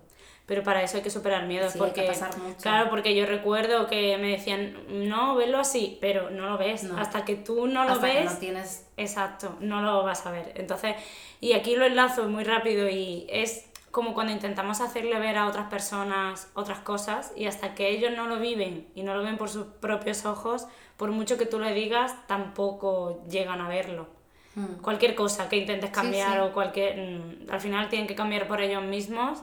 Pero 0.46 0.62
para 0.62 0.82
eso 0.82 0.98
hay 0.98 1.02
que 1.02 1.10
superar 1.10 1.46
miedos, 1.46 1.72
Sí, 1.72 1.78
porque 1.78 2.02
que 2.02 2.08
pasar 2.08 2.36
mucho. 2.36 2.58
claro, 2.60 2.90
porque 2.90 3.14
yo 3.14 3.24
recuerdo 3.24 3.86
que 3.86 4.18
me 4.18 4.28
decían, 4.28 4.76
no, 4.88 5.34
velo 5.36 5.58
así, 5.58 5.96
pero 6.02 6.28
no 6.28 6.50
lo 6.50 6.58
ves. 6.58 6.84
No. 6.84 6.98
Hasta 6.98 7.24
que 7.24 7.34
tú 7.34 7.66
no 7.66 7.84
lo 7.84 7.92
Hasta 7.92 8.06
que 8.06 8.14
ves, 8.14 8.32
no 8.32 8.38
tienes 8.38 8.86
exacto, 8.98 9.56
no 9.60 9.80
lo 9.80 10.02
vas 10.02 10.26
a 10.26 10.30
ver. 10.30 10.52
Entonces, 10.56 10.96
y 11.40 11.54
aquí 11.54 11.76
lo 11.76 11.86
enlazo 11.86 12.28
muy 12.28 12.44
rápido 12.44 12.88
y 12.90 13.26
es 13.30 13.70
como 13.90 14.12
cuando 14.12 14.32
intentamos 14.32 14.80
hacerle 14.80 15.18
ver 15.20 15.38
a 15.38 15.46
otras 15.46 15.68
personas 15.70 16.50
otras 16.54 16.80
cosas 16.80 17.32
y 17.36 17.46
hasta 17.46 17.74
que 17.76 17.90
ellos 17.90 18.10
no 18.14 18.26
lo 18.26 18.40
viven 18.40 18.88
y 18.94 19.04
no 19.04 19.14
lo 19.14 19.22
ven 19.22 19.38
por 19.38 19.48
sus 19.48 19.66
propios 19.66 20.26
ojos, 20.26 20.66
por 20.96 21.10
mucho 21.12 21.38
que 21.38 21.46
tú 21.46 21.58
le 21.60 21.72
digas, 21.72 22.14
tampoco 22.26 23.22
llegan 23.30 23.60
a 23.60 23.68
verlo. 23.68 24.08
Mm. 24.56 24.82
Cualquier 24.82 25.14
cosa 25.14 25.48
que 25.48 25.56
intentes 25.56 25.90
cambiar 25.90 26.32
sí. 26.34 26.38
o 26.40 26.52
cualquier... 26.52 26.96
mm, 26.96 27.50
al 27.50 27.60
final 27.60 27.88
tienen 27.88 28.06
que 28.06 28.14
cambiar 28.14 28.46
por 28.46 28.60
ellos 28.60 28.82
mismos 28.82 29.42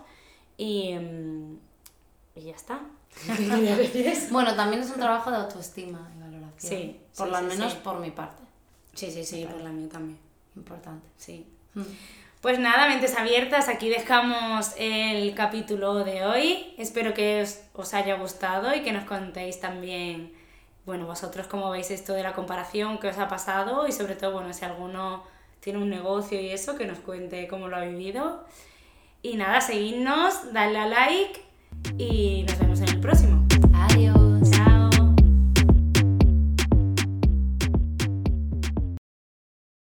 y, 0.61 0.93
mm, 0.93 1.57
y 2.35 2.41
ya 2.41 2.55
está. 2.55 2.79
Bueno, 4.29 4.55
también 4.55 4.83
es 4.83 4.89
un 4.91 4.97
trabajo 4.97 5.31
de 5.31 5.37
autoestima 5.37 6.11
y 6.15 6.19
valoración. 6.19 6.53
Sí, 6.57 6.99
Por 7.17 7.27
sí, 7.27 7.31
lo 7.31 7.39
sí, 7.39 7.45
menos 7.45 7.73
sí. 7.73 7.79
por 7.83 7.99
mi 7.99 8.11
parte. 8.11 8.43
Sí, 8.93 9.09
sí, 9.09 9.25
sí, 9.25 9.45
por 9.45 9.59
la 9.61 9.71
mía 9.71 9.89
también. 9.89 10.19
Importante. 10.55 11.07
Sí. 11.17 11.47
Mm. 11.73 11.81
Pues 12.41 12.59
nada, 12.59 12.87
mentes 12.87 13.17
abiertas, 13.17 13.69
aquí 13.69 13.89
dejamos 13.89 14.73
el 14.77 15.33
capítulo 15.33 16.03
de 16.03 16.25
hoy. 16.25 16.75
Espero 16.77 17.15
que 17.15 17.41
os, 17.41 17.61
os 17.73 17.93
haya 17.95 18.15
gustado 18.17 18.75
y 18.75 18.83
que 18.83 18.91
nos 18.91 19.05
contéis 19.05 19.59
también, 19.59 20.31
bueno, 20.85 21.07
vosotros 21.07 21.47
cómo 21.47 21.71
veis 21.71 21.89
esto 21.89 22.13
de 22.13 22.21
la 22.21 22.33
comparación, 22.33 22.99
qué 22.99 23.07
os 23.07 23.17
ha 23.17 23.27
pasado 23.27 23.87
y 23.87 23.91
sobre 23.91 24.15
todo, 24.15 24.33
bueno, 24.33 24.53
si 24.53 24.63
alguno 24.63 25.23
tiene 25.59 25.79
un 25.79 25.89
negocio 25.89 26.39
y 26.39 26.49
eso, 26.51 26.77
que 26.77 26.85
nos 26.85 26.99
cuente 26.99 27.47
cómo 27.47 27.67
lo 27.67 27.77
ha 27.77 27.81
vivido. 27.81 28.45
Y 29.23 29.35
nada, 29.35 29.61
seguidnos, 29.61 30.51
dale 30.53 30.79
a 30.79 30.87
like 30.87 31.41
y 31.97 32.43
nos 32.47 32.59
vemos 32.59 32.81
en 32.81 32.89
el 32.89 32.99
próximo. 32.99 33.40